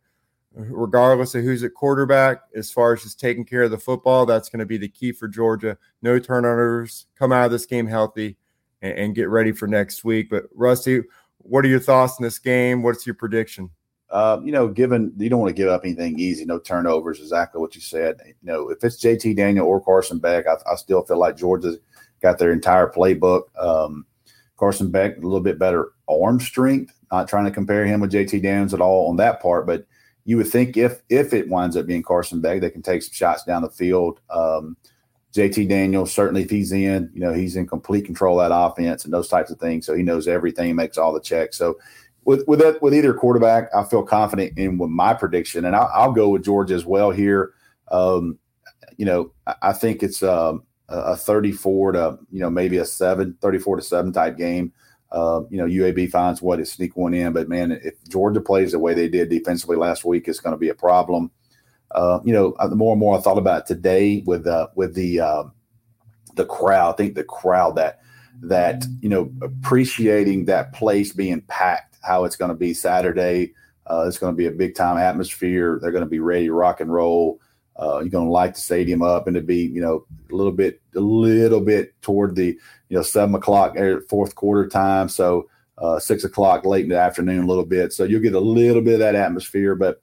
regardless 0.54 1.34
of 1.34 1.42
who's 1.42 1.64
at 1.64 1.74
quarterback, 1.74 2.42
as 2.54 2.70
far 2.70 2.92
as 2.92 3.02
just 3.02 3.18
taking 3.18 3.44
care 3.44 3.62
of 3.62 3.70
the 3.70 3.78
football, 3.78 4.24
that's 4.24 4.48
going 4.48 4.60
to 4.60 4.66
be 4.66 4.78
the 4.78 4.88
key 4.88 5.12
for 5.12 5.28
Georgia. 5.28 5.76
No 6.02 6.18
turnovers, 6.18 7.06
come 7.18 7.32
out 7.32 7.46
of 7.46 7.50
this 7.50 7.66
game 7.66 7.86
healthy, 7.86 8.36
and, 8.82 8.98
and, 8.98 9.14
get 9.14 9.28
ready 9.28 9.52
for 9.52 9.66
next 9.66 10.04
week. 10.04 10.30
But 10.30 10.44
Rusty, 10.54 11.02
what 11.44 11.64
are 11.64 11.68
your 11.68 11.80
thoughts 11.80 12.18
in 12.18 12.24
this 12.24 12.38
game? 12.38 12.82
What's 12.82 13.06
your 13.06 13.14
prediction? 13.14 13.70
Uh, 14.10 14.40
you 14.44 14.52
know, 14.52 14.68
given 14.68 15.12
you 15.16 15.28
don't 15.28 15.40
want 15.40 15.50
to 15.50 15.60
give 15.60 15.68
up 15.68 15.82
anything 15.84 16.18
easy, 16.18 16.44
no 16.44 16.58
turnovers, 16.58 17.20
exactly 17.20 17.60
what 17.60 17.74
you 17.74 17.80
said. 17.80 18.16
You 18.26 18.34
know, 18.42 18.68
if 18.70 18.82
it's 18.84 19.02
JT 19.02 19.36
Daniel 19.36 19.66
or 19.66 19.80
Carson 19.80 20.18
Beck, 20.18 20.46
I, 20.46 20.54
I 20.70 20.76
still 20.76 21.02
feel 21.02 21.18
like 21.18 21.36
Georgia's 21.36 21.78
got 22.22 22.38
their 22.38 22.52
entire 22.52 22.90
playbook. 22.90 23.42
Um, 23.58 24.06
Carson 24.56 24.90
Beck, 24.90 25.16
a 25.16 25.20
little 25.20 25.40
bit 25.40 25.58
better 25.58 25.92
arm 26.08 26.38
strength. 26.40 26.94
Not 27.10 27.28
trying 27.28 27.44
to 27.44 27.50
compare 27.50 27.84
him 27.84 28.00
with 28.00 28.12
JT 28.12 28.42
Daniels 28.42 28.74
at 28.74 28.80
all 28.80 29.08
on 29.08 29.16
that 29.16 29.42
part, 29.42 29.66
but 29.66 29.86
you 30.24 30.36
would 30.36 30.48
think 30.48 30.76
if 30.76 31.02
if 31.08 31.32
it 31.32 31.48
winds 31.48 31.76
up 31.76 31.86
being 31.86 32.02
Carson 32.02 32.40
Beck, 32.40 32.60
they 32.60 32.70
can 32.70 32.82
take 32.82 33.02
some 33.02 33.12
shots 33.12 33.44
down 33.44 33.62
the 33.62 33.70
field. 33.70 34.20
Um, 34.30 34.76
JT 35.34 35.68
Daniels, 35.68 36.12
certainly 36.12 36.42
if 36.42 36.50
he's 36.50 36.70
in, 36.70 37.10
you 37.12 37.20
know, 37.20 37.32
he's 37.32 37.56
in 37.56 37.66
complete 37.66 38.04
control 38.04 38.40
of 38.40 38.48
that 38.48 38.56
offense 38.56 39.04
and 39.04 39.12
those 39.12 39.28
types 39.28 39.50
of 39.50 39.58
things. 39.58 39.84
So 39.84 39.94
he 39.94 40.04
knows 40.04 40.28
everything, 40.28 40.76
makes 40.76 40.96
all 40.96 41.12
the 41.12 41.20
checks. 41.20 41.56
So 41.58 41.76
with 42.24 42.46
with 42.46 42.60
that, 42.60 42.80
with 42.80 42.94
either 42.94 43.12
quarterback, 43.12 43.68
I 43.74 43.82
feel 43.84 44.04
confident 44.04 44.56
in 44.56 44.78
with 44.78 44.90
my 44.90 45.12
prediction, 45.12 45.64
and 45.64 45.74
I'll, 45.74 45.90
I'll 45.92 46.12
go 46.12 46.28
with 46.28 46.44
Georgia 46.44 46.74
as 46.74 46.86
well 46.86 47.10
here. 47.10 47.52
Um, 47.90 48.38
you 48.96 49.04
know, 49.04 49.32
I 49.60 49.72
think 49.72 50.02
it's 50.02 50.22
um, 50.22 50.62
a 50.88 51.16
34 51.16 51.92
to 51.92 52.18
you 52.30 52.40
know 52.40 52.50
maybe 52.50 52.78
a 52.78 52.84
seven, 52.84 53.36
34 53.40 53.76
to 53.76 53.82
seven 53.82 54.12
type 54.12 54.36
game. 54.38 54.72
Uh, 55.10 55.42
you 55.50 55.58
know, 55.58 55.66
UAB 55.66 56.10
finds 56.10 56.42
what 56.42 56.56
to 56.56 56.66
sneak 56.66 56.96
one 56.96 57.14
in. 57.14 57.32
But 57.32 57.48
man, 57.48 57.72
if 57.72 57.94
Georgia 58.08 58.40
plays 58.40 58.72
the 58.72 58.78
way 58.78 58.94
they 58.94 59.08
did 59.08 59.28
defensively 59.28 59.76
last 59.76 60.04
week, 60.04 60.26
it's 60.26 60.40
going 60.40 60.54
to 60.54 60.58
be 60.58 60.70
a 60.70 60.74
problem. 60.74 61.30
Uh, 61.94 62.20
you 62.24 62.32
know, 62.32 62.56
the 62.68 62.74
more 62.74 62.92
and 62.92 63.00
more 63.00 63.16
I 63.16 63.20
thought 63.20 63.38
about 63.38 63.66
today 63.66 64.22
with 64.26 64.46
uh, 64.46 64.68
with 64.74 64.94
the 64.94 65.20
uh, 65.20 65.44
the 66.34 66.44
crowd. 66.44 66.94
I 66.94 66.96
think 66.96 67.14
the 67.14 67.24
crowd 67.24 67.76
that 67.76 68.00
that 68.42 68.84
you 69.00 69.08
know 69.08 69.30
appreciating 69.42 70.46
that 70.46 70.72
place 70.72 71.12
being 71.12 71.40
packed, 71.42 71.96
how 72.02 72.24
it's 72.24 72.36
going 72.36 72.50
to 72.50 72.56
be 72.56 72.74
Saturday. 72.74 73.54
Uh, 73.86 74.04
it's 74.08 74.18
going 74.18 74.32
to 74.32 74.36
be 74.36 74.46
a 74.46 74.50
big 74.50 74.74
time 74.74 74.96
atmosphere. 74.96 75.78
They're 75.80 75.92
going 75.92 76.04
to 76.04 76.10
be 76.10 76.18
ready 76.18 76.46
to 76.46 76.54
rock 76.54 76.80
and 76.80 76.92
roll. 76.92 77.40
Uh, 77.76 77.98
you're 78.00 78.08
going 78.08 78.26
to 78.26 78.32
light 78.32 78.54
the 78.54 78.60
stadium 78.60 79.02
up 79.02 79.26
and 79.26 79.34
to 79.34 79.42
be, 79.42 79.66
you 79.66 79.80
know, 79.80 80.06
a 80.30 80.34
little 80.34 80.52
bit, 80.52 80.80
a 80.94 81.00
little 81.00 81.60
bit 81.60 82.00
toward 82.02 82.36
the, 82.36 82.58
you 82.88 82.96
know, 82.96 83.02
seven 83.02 83.34
o'clock 83.34 83.76
fourth 84.08 84.36
quarter 84.36 84.68
time. 84.68 85.08
So 85.08 85.50
uh, 85.76 85.98
six 85.98 86.24
o'clock 86.24 86.64
late 86.64 86.84
in 86.84 86.90
the 86.90 86.98
afternoon 86.98 87.44
a 87.44 87.46
little 87.46 87.64
bit. 87.66 87.92
So 87.92 88.04
you'll 88.04 88.22
get 88.22 88.34
a 88.34 88.40
little 88.40 88.80
bit 88.80 88.94
of 88.94 89.00
that 89.00 89.16
atmosphere. 89.16 89.74
But 89.74 90.00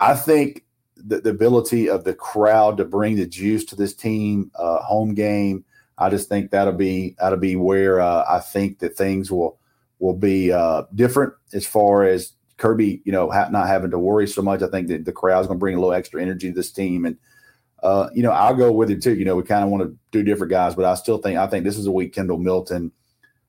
I 0.00 0.14
think 0.14 0.64
the, 0.96 1.20
the 1.20 1.30
ability 1.30 1.88
of 1.88 2.04
the 2.04 2.14
crowd 2.14 2.76
to 2.76 2.84
bring 2.84 3.16
the 3.16 3.26
juice 3.26 3.64
to 3.66 3.76
this 3.76 3.94
team, 3.94 4.50
uh, 4.54 4.78
home 4.78 5.14
game, 5.14 5.64
I 5.98 6.10
just 6.10 6.28
think 6.28 6.50
that'll 6.50 6.72
be 6.72 7.16
that'll 7.18 7.38
be 7.38 7.56
where 7.56 8.00
uh, 8.00 8.24
I 8.28 8.40
think 8.40 8.80
that 8.80 8.96
things 8.96 9.30
will 9.30 9.58
will 9.98 10.14
be 10.14 10.52
uh, 10.52 10.84
different 10.94 11.34
as 11.52 11.66
far 11.66 12.04
as 12.04 12.32
Kirby, 12.56 13.02
you 13.04 13.12
know, 13.12 13.30
ha- 13.30 13.48
not 13.50 13.68
having 13.68 13.90
to 13.90 13.98
worry 13.98 14.26
so 14.26 14.42
much. 14.42 14.62
I 14.62 14.68
think 14.68 14.88
that 14.88 15.04
the 15.04 15.12
crowd's 15.12 15.46
going 15.46 15.58
to 15.58 15.60
bring 15.60 15.76
a 15.76 15.78
little 15.78 15.94
extra 15.94 16.20
energy 16.20 16.48
to 16.48 16.54
this 16.54 16.72
team, 16.72 17.04
and 17.04 17.16
uh, 17.82 18.08
you 18.12 18.22
know, 18.22 18.30
I'll 18.30 18.54
go 18.54 18.72
with 18.72 18.90
it 18.90 19.02
too. 19.02 19.14
You 19.14 19.24
know, 19.24 19.36
we 19.36 19.42
kind 19.44 19.62
of 19.62 19.70
want 19.70 19.84
to 19.84 19.96
do 20.10 20.22
different 20.22 20.50
guys, 20.50 20.74
but 20.74 20.84
I 20.84 20.94
still 20.94 21.18
think 21.18 21.38
I 21.38 21.46
think 21.46 21.64
this 21.64 21.78
is 21.78 21.86
a 21.86 21.92
week 21.92 22.12
Kendall 22.12 22.38
Milton, 22.38 22.90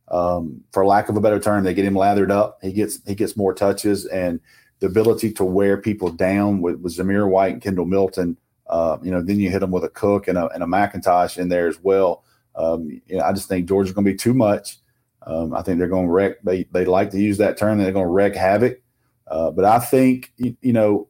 um, 0.09 0.61
for 0.71 0.85
lack 0.85 1.09
of 1.09 1.17
a 1.17 1.21
better 1.21 1.39
term, 1.39 1.63
they 1.63 1.73
get 1.73 1.85
him 1.85 1.95
lathered 1.95 2.31
up. 2.31 2.59
He 2.61 2.73
gets 2.73 2.99
he 3.07 3.15
gets 3.15 3.35
more 3.35 3.53
touches 3.53 4.05
and 4.05 4.39
the 4.79 4.87
ability 4.87 5.31
to 5.33 5.43
wear 5.43 5.77
people 5.77 6.09
down 6.09 6.61
with, 6.61 6.79
with 6.79 6.95
Zamir 6.95 7.29
White 7.29 7.53
and 7.53 7.61
Kendall 7.61 7.85
Milton. 7.85 8.37
Uh, 8.67 8.97
you 9.01 9.11
know, 9.11 9.21
then 9.21 9.39
you 9.39 9.49
hit 9.49 9.59
them 9.59 9.71
with 9.71 9.83
a 9.83 9.89
Cook 9.89 10.27
and 10.27 10.37
a, 10.37 10.47
and 10.49 10.63
a 10.63 10.65
McIntosh 10.65 11.37
in 11.37 11.49
there 11.49 11.67
as 11.67 11.79
well. 11.81 12.23
Um, 12.55 13.01
you 13.07 13.17
know, 13.17 13.23
I 13.23 13.31
just 13.33 13.47
think 13.47 13.67
Georgia's 13.67 13.93
going 13.93 14.05
to 14.05 14.11
be 14.11 14.17
too 14.17 14.33
much. 14.33 14.77
Um, 15.25 15.53
I 15.53 15.61
think 15.61 15.79
they're 15.79 15.87
going 15.87 16.07
to 16.07 16.11
wreck. 16.11 16.41
They 16.43 16.63
they 16.71 16.85
like 16.85 17.11
to 17.11 17.19
use 17.19 17.37
that 17.37 17.57
term. 17.57 17.77
They're 17.77 17.91
going 17.91 18.05
to 18.05 18.11
wreck 18.11 18.35
havoc. 18.35 18.81
Uh, 19.27 19.49
but 19.51 19.65
I 19.65 19.79
think 19.79 20.31
you, 20.37 20.55
you 20.61 20.73
know 20.73 21.07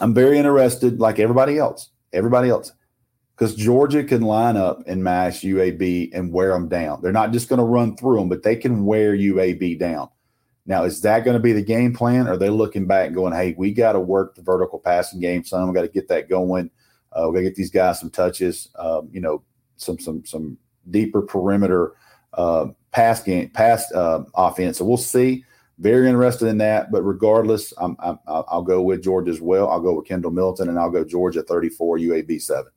I'm 0.00 0.14
very 0.14 0.38
interested, 0.38 1.00
like 1.00 1.18
everybody 1.18 1.58
else, 1.58 1.90
everybody 2.12 2.48
else, 2.48 2.72
because 3.36 3.54
Georgia 3.54 4.02
can 4.04 4.22
line 4.22 4.56
up 4.56 4.82
and 4.86 5.04
mash 5.04 5.42
UAB 5.42 6.10
and 6.14 6.32
wear 6.32 6.52
them 6.52 6.68
down. 6.68 7.02
They're 7.02 7.12
not 7.12 7.32
just 7.32 7.48
going 7.48 7.58
to 7.58 7.64
run 7.64 7.96
through 7.96 8.18
them, 8.18 8.28
but 8.28 8.42
they 8.42 8.56
can 8.56 8.84
wear 8.86 9.14
UAB 9.14 9.78
down. 9.78 10.08
Now, 10.64 10.84
is 10.84 11.00
that 11.00 11.24
going 11.24 11.34
to 11.34 11.42
be 11.42 11.52
the 11.52 11.62
game 11.62 11.92
plan? 11.92 12.28
Are 12.28 12.36
they 12.36 12.48
looking 12.48 12.86
back 12.86 13.06
and 13.06 13.14
going, 13.14 13.32
hey, 13.32 13.54
we 13.58 13.72
got 13.72 13.92
to 13.92 14.00
work 14.00 14.36
the 14.36 14.42
vertical 14.42 14.78
passing 14.78 15.20
game, 15.20 15.44
son. 15.44 15.66
We 15.68 15.74
got 15.74 15.82
to 15.82 15.88
get 15.88 16.08
that 16.08 16.28
going. 16.28 16.70
Uh, 17.12 17.28
we 17.28 17.34
got 17.34 17.38
to 17.40 17.44
get 17.44 17.56
these 17.56 17.70
guys 17.70 17.98
some 18.00 18.10
touches, 18.10 18.68
um, 18.76 19.08
you 19.12 19.20
know, 19.20 19.42
some 19.76 19.98
some 19.98 20.24
some 20.24 20.56
deeper 20.90 21.22
perimeter 21.22 21.94
uh, 22.34 22.66
pass 22.92 23.22
game, 23.22 23.50
pass 23.50 23.90
uh, 23.92 24.24
offense. 24.34 24.78
So 24.78 24.84
we'll 24.84 24.96
see. 24.96 25.44
Very 25.78 26.06
interested 26.06 26.46
in 26.46 26.58
that, 26.58 26.92
but 26.92 27.02
regardless, 27.02 27.72
I'm, 27.78 27.96
I'm, 27.98 28.18
I'll 28.28 28.62
go 28.62 28.82
with 28.82 29.02
Georgia 29.02 29.32
as 29.32 29.40
well. 29.40 29.68
I'll 29.68 29.80
go 29.80 29.94
with 29.94 30.06
Kendall 30.06 30.30
Milton, 30.30 30.68
and 30.68 30.78
I'll 30.78 30.90
go 30.90 31.02
Georgia 31.02 31.42
34, 31.42 31.98
UAB 31.98 32.40
seven. 32.40 32.70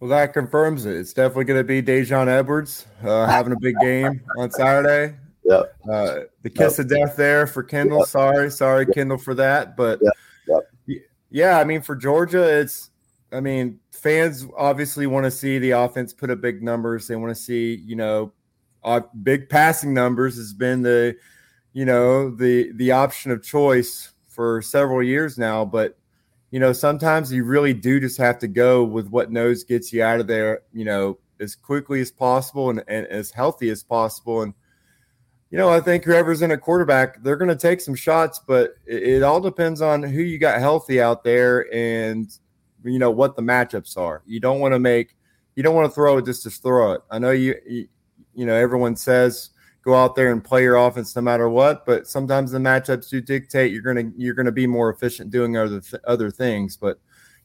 Well, 0.00 0.08
that 0.10 0.32
confirms 0.32 0.86
it. 0.86 0.96
It's 0.96 1.12
definitely 1.12 1.44
going 1.44 1.60
to 1.60 1.64
be 1.64 1.82
Daijun 1.82 2.28
Edwards 2.28 2.86
uh, 3.02 3.26
having 3.26 3.52
a 3.52 3.60
big 3.60 3.74
game 3.80 4.22
on 4.38 4.50
Saturday. 4.50 5.16
Yep. 5.44 5.76
Uh, 5.90 6.18
the 6.42 6.50
kiss 6.50 6.78
yep. 6.78 6.84
of 6.84 6.88
death 6.88 7.16
there 7.16 7.46
for 7.46 7.62
Kendall. 7.62 8.00
Yep. 8.00 8.08
Sorry, 8.08 8.50
sorry. 8.50 8.86
Kendall, 8.86 9.18
for 9.18 9.34
that. 9.34 9.76
But 9.76 10.00
yeah, 11.30 11.58
I 11.58 11.64
mean, 11.64 11.82
for 11.82 11.96
Georgia, 11.96 12.42
it's. 12.60 12.90
I 13.32 13.40
mean, 13.40 13.80
fans 13.90 14.46
obviously 14.56 15.08
want 15.08 15.24
to 15.24 15.30
see 15.30 15.58
the 15.58 15.72
offense 15.72 16.12
put 16.12 16.30
up 16.30 16.40
big 16.40 16.62
numbers. 16.62 17.08
They 17.08 17.16
want 17.16 17.34
to 17.34 17.42
see, 17.42 17.74
you 17.74 17.96
know, 17.96 18.32
uh, 18.84 19.00
big 19.22 19.48
passing 19.48 19.92
numbers 19.94 20.36
has 20.36 20.52
been 20.52 20.82
the 20.82 21.16
you 21.72 21.84
know 21.84 22.30
the 22.30 22.70
the 22.74 22.92
option 22.92 23.30
of 23.30 23.42
choice 23.42 24.12
for 24.28 24.60
several 24.62 25.02
years 25.02 25.38
now 25.38 25.64
but 25.64 25.98
you 26.50 26.60
know 26.60 26.72
sometimes 26.72 27.32
you 27.32 27.44
really 27.44 27.72
do 27.72 27.98
just 27.98 28.18
have 28.18 28.38
to 28.38 28.46
go 28.46 28.84
with 28.84 29.08
what 29.08 29.30
knows 29.30 29.64
gets 29.64 29.92
you 29.92 30.02
out 30.02 30.20
of 30.20 30.26
there 30.26 30.60
you 30.72 30.84
know 30.84 31.18
as 31.40 31.56
quickly 31.56 32.00
as 32.00 32.10
possible 32.10 32.70
and, 32.70 32.84
and 32.86 33.06
as 33.08 33.30
healthy 33.30 33.70
as 33.70 33.82
possible 33.82 34.42
and 34.42 34.54
you 35.50 35.58
know 35.58 35.68
i 35.68 35.80
think 35.80 36.04
whoever's 36.04 36.42
in 36.42 36.50
a 36.50 36.58
quarterback 36.58 37.22
they're 37.22 37.36
going 37.36 37.48
to 37.48 37.56
take 37.56 37.80
some 37.80 37.94
shots 37.94 38.40
but 38.46 38.74
it, 38.86 39.02
it, 39.02 39.22
all 39.22 39.40
depends 39.40 39.80
on 39.80 40.02
who 40.02 40.22
you 40.22 40.38
got 40.38 40.58
healthy 40.58 41.00
out 41.00 41.24
there 41.24 41.72
and 41.72 42.38
you 42.84 42.98
know 42.98 43.10
what 43.10 43.36
the 43.36 43.42
matchups 43.42 43.96
are 43.96 44.22
you 44.26 44.40
don't 44.40 44.60
want 44.60 44.72
to 44.72 44.78
make 44.78 45.16
you 45.56 45.62
don't 45.62 45.74
want 45.74 45.88
to 45.88 45.94
throw 45.94 46.18
it 46.18 46.24
just 46.24 46.42
to 46.42 46.50
throw 46.50 46.92
it 46.92 47.00
i 47.10 47.18
know 47.18 47.30
you, 47.30 47.54
you 47.66 47.88
you 48.34 48.46
know 48.46 48.54
everyone 48.54 48.96
says 48.96 49.50
go 49.84 49.94
out 49.94 50.14
there 50.14 50.32
and 50.32 50.42
play 50.42 50.62
your 50.62 50.76
offense 50.76 51.14
no 51.14 51.22
matter 51.22 51.48
what. 51.48 51.84
But 51.84 52.06
sometimes 52.06 52.50
the 52.50 52.58
matchups 52.58 53.10
do 53.10 53.20
dictate 53.20 53.70
you're 53.70 53.82
gonna 53.82 54.10
you're 54.16 54.34
gonna 54.34 54.52
be 54.52 54.66
more 54.66 54.90
efficient 54.90 55.30
doing 55.30 55.56
other 55.56 55.80
th- 55.80 56.02
other 56.06 56.30
things. 56.30 56.76
But 56.76 56.98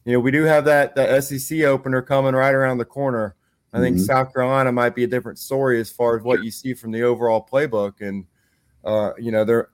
you 0.04 0.12
know 0.12 0.20
we 0.20 0.30
do 0.30 0.44
have 0.44 0.64
that 0.64 0.94
that 0.96 1.22
SEC 1.22 1.60
opener 1.60 2.02
coming 2.02 2.34
right 2.34 2.54
around 2.54 2.78
the 2.78 2.84
corner. 2.84 3.36
I 3.72 3.78
think 3.78 3.96
mm-hmm. 3.96 4.04
South 4.04 4.32
Carolina 4.32 4.72
might 4.72 4.94
be 4.94 5.04
a 5.04 5.06
different 5.06 5.38
story 5.38 5.80
as 5.80 5.90
far 5.90 6.16
as 6.16 6.24
what 6.24 6.42
you 6.42 6.50
see 6.50 6.74
from 6.74 6.90
the 6.90 7.02
overall 7.02 7.46
playbook, 7.50 8.00
and 8.00 8.26
uh, 8.84 9.12
you 9.18 9.30
know 9.32 9.44
they're 9.44 9.70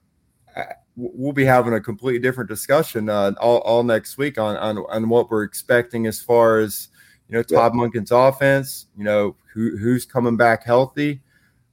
we'll 0.96 1.32
be 1.32 1.44
having 1.44 1.74
a 1.74 1.80
completely 1.80 2.18
different 2.18 2.48
discussion 2.48 3.10
uh, 3.10 3.32
all, 3.40 3.58
all 3.58 3.82
next 3.82 4.16
week 4.18 4.38
on, 4.38 4.56
on 4.56 4.78
on 4.90 5.08
what 5.08 5.30
we're 5.30 5.44
expecting 5.44 6.06
as 6.06 6.20
far 6.20 6.58
as 6.58 6.88
you 7.28 7.36
know 7.36 7.42
Todd 7.42 7.72
yeah. 7.74 7.80
Monken's 7.80 8.10
offense. 8.10 8.86
You 8.96 9.04
know 9.04 9.36
who 9.52 9.76
who's 9.76 10.04
coming 10.04 10.36
back 10.36 10.64
healthy 10.64 11.20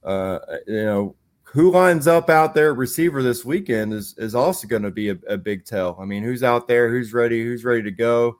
uh, 0.04 0.38
you 0.66 0.84
know, 0.84 1.16
who 1.42 1.70
lines 1.70 2.06
up 2.06 2.28
out 2.28 2.54
there 2.54 2.74
receiver 2.74 3.22
this 3.22 3.44
weekend 3.44 3.92
is 3.92 4.14
is 4.18 4.34
also 4.34 4.68
going 4.68 4.82
to 4.82 4.90
be 4.90 5.10
a, 5.10 5.16
a, 5.28 5.36
big 5.36 5.64
tell. 5.64 5.96
I 6.00 6.04
mean, 6.04 6.22
who's 6.22 6.42
out 6.42 6.68
there, 6.68 6.90
who's 6.90 7.12
ready, 7.12 7.42
who's 7.42 7.64
ready 7.64 7.82
to 7.82 7.90
go. 7.90 8.38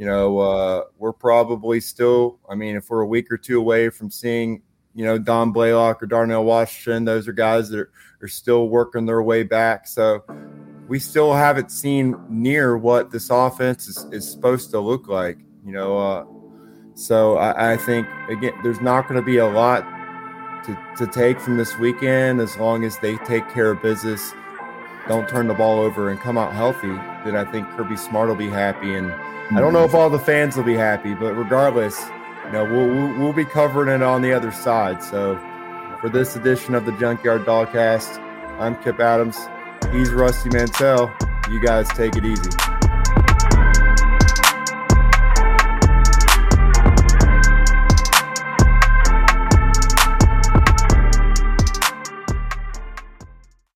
You 0.00 0.06
know, 0.06 0.38
uh, 0.38 0.84
we're 0.96 1.12
probably 1.12 1.78
still. 1.78 2.38
I 2.48 2.54
mean, 2.54 2.74
if 2.74 2.88
we're 2.88 3.02
a 3.02 3.06
week 3.06 3.30
or 3.30 3.36
two 3.36 3.58
away 3.58 3.90
from 3.90 4.10
seeing, 4.10 4.62
you 4.94 5.04
know, 5.04 5.18
Dom 5.18 5.52
Blaylock 5.52 6.02
or 6.02 6.06
Darnell 6.06 6.42
Washington, 6.42 7.04
those 7.04 7.28
are 7.28 7.34
guys 7.34 7.68
that 7.68 7.80
are, 7.80 7.92
are 8.22 8.28
still 8.28 8.70
working 8.70 9.04
their 9.04 9.20
way 9.20 9.42
back. 9.42 9.86
So 9.86 10.24
we 10.88 10.98
still 11.00 11.34
haven't 11.34 11.70
seen 11.70 12.16
near 12.30 12.78
what 12.78 13.10
this 13.10 13.28
offense 13.28 13.88
is, 13.88 14.06
is 14.10 14.26
supposed 14.26 14.70
to 14.70 14.80
look 14.80 15.06
like. 15.06 15.36
You 15.66 15.72
know, 15.72 15.98
uh, 15.98 16.24
so 16.94 17.36
I, 17.36 17.74
I 17.74 17.76
think 17.76 18.08
again, 18.30 18.54
there's 18.62 18.80
not 18.80 19.06
going 19.06 19.20
to 19.20 19.26
be 19.26 19.36
a 19.36 19.46
lot 19.46 19.82
to, 20.64 20.78
to 20.96 21.06
take 21.08 21.38
from 21.38 21.58
this 21.58 21.76
weekend 21.76 22.40
as 22.40 22.56
long 22.56 22.84
as 22.84 22.96
they 23.00 23.18
take 23.18 23.46
care 23.50 23.72
of 23.72 23.82
business, 23.82 24.32
don't 25.08 25.28
turn 25.28 25.46
the 25.46 25.52
ball 25.52 25.78
over, 25.78 26.08
and 26.08 26.18
come 26.18 26.38
out 26.38 26.54
healthy. 26.54 26.88
Then 27.22 27.36
I 27.36 27.44
think 27.52 27.68
Kirby 27.72 27.98
Smart 27.98 28.30
will 28.30 28.34
be 28.34 28.48
happy. 28.48 28.94
And. 28.94 29.12
I 29.52 29.58
don't 29.58 29.72
know 29.72 29.80
hmm. 29.80 29.86
if 29.86 29.94
all 29.94 30.08
the 30.08 30.18
fans 30.18 30.56
will 30.56 30.64
be 30.64 30.76
happy, 30.76 31.12
but 31.14 31.34
regardless, 31.34 32.00
you 32.46 32.52
know, 32.52 32.64
we'll, 32.64 32.86
we'll, 32.86 33.18
we'll 33.18 33.32
be 33.32 33.44
covering 33.44 33.92
it 33.92 34.02
on 34.02 34.22
the 34.22 34.32
other 34.32 34.52
side. 34.52 35.02
So 35.02 35.36
for 36.00 36.08
this 36.08 36.36
edition 36.36 36.76
of 36.76 36.86
the 36.86 36.92
Junkyard 36.92 37.44
Dogcast, 37.44 38.18
I'm 38.60 38.80
Kip 38.82 39.00
Adams. 39.00 39.36
He's 39.90 40.12
Rusty 40.12 40.50
Mansell. 40.50 41.12
You 41.50 41.60
guys 41.60 41.88
take 41.88 42.14
it 42.14 42.24
easy. 42.24 42.50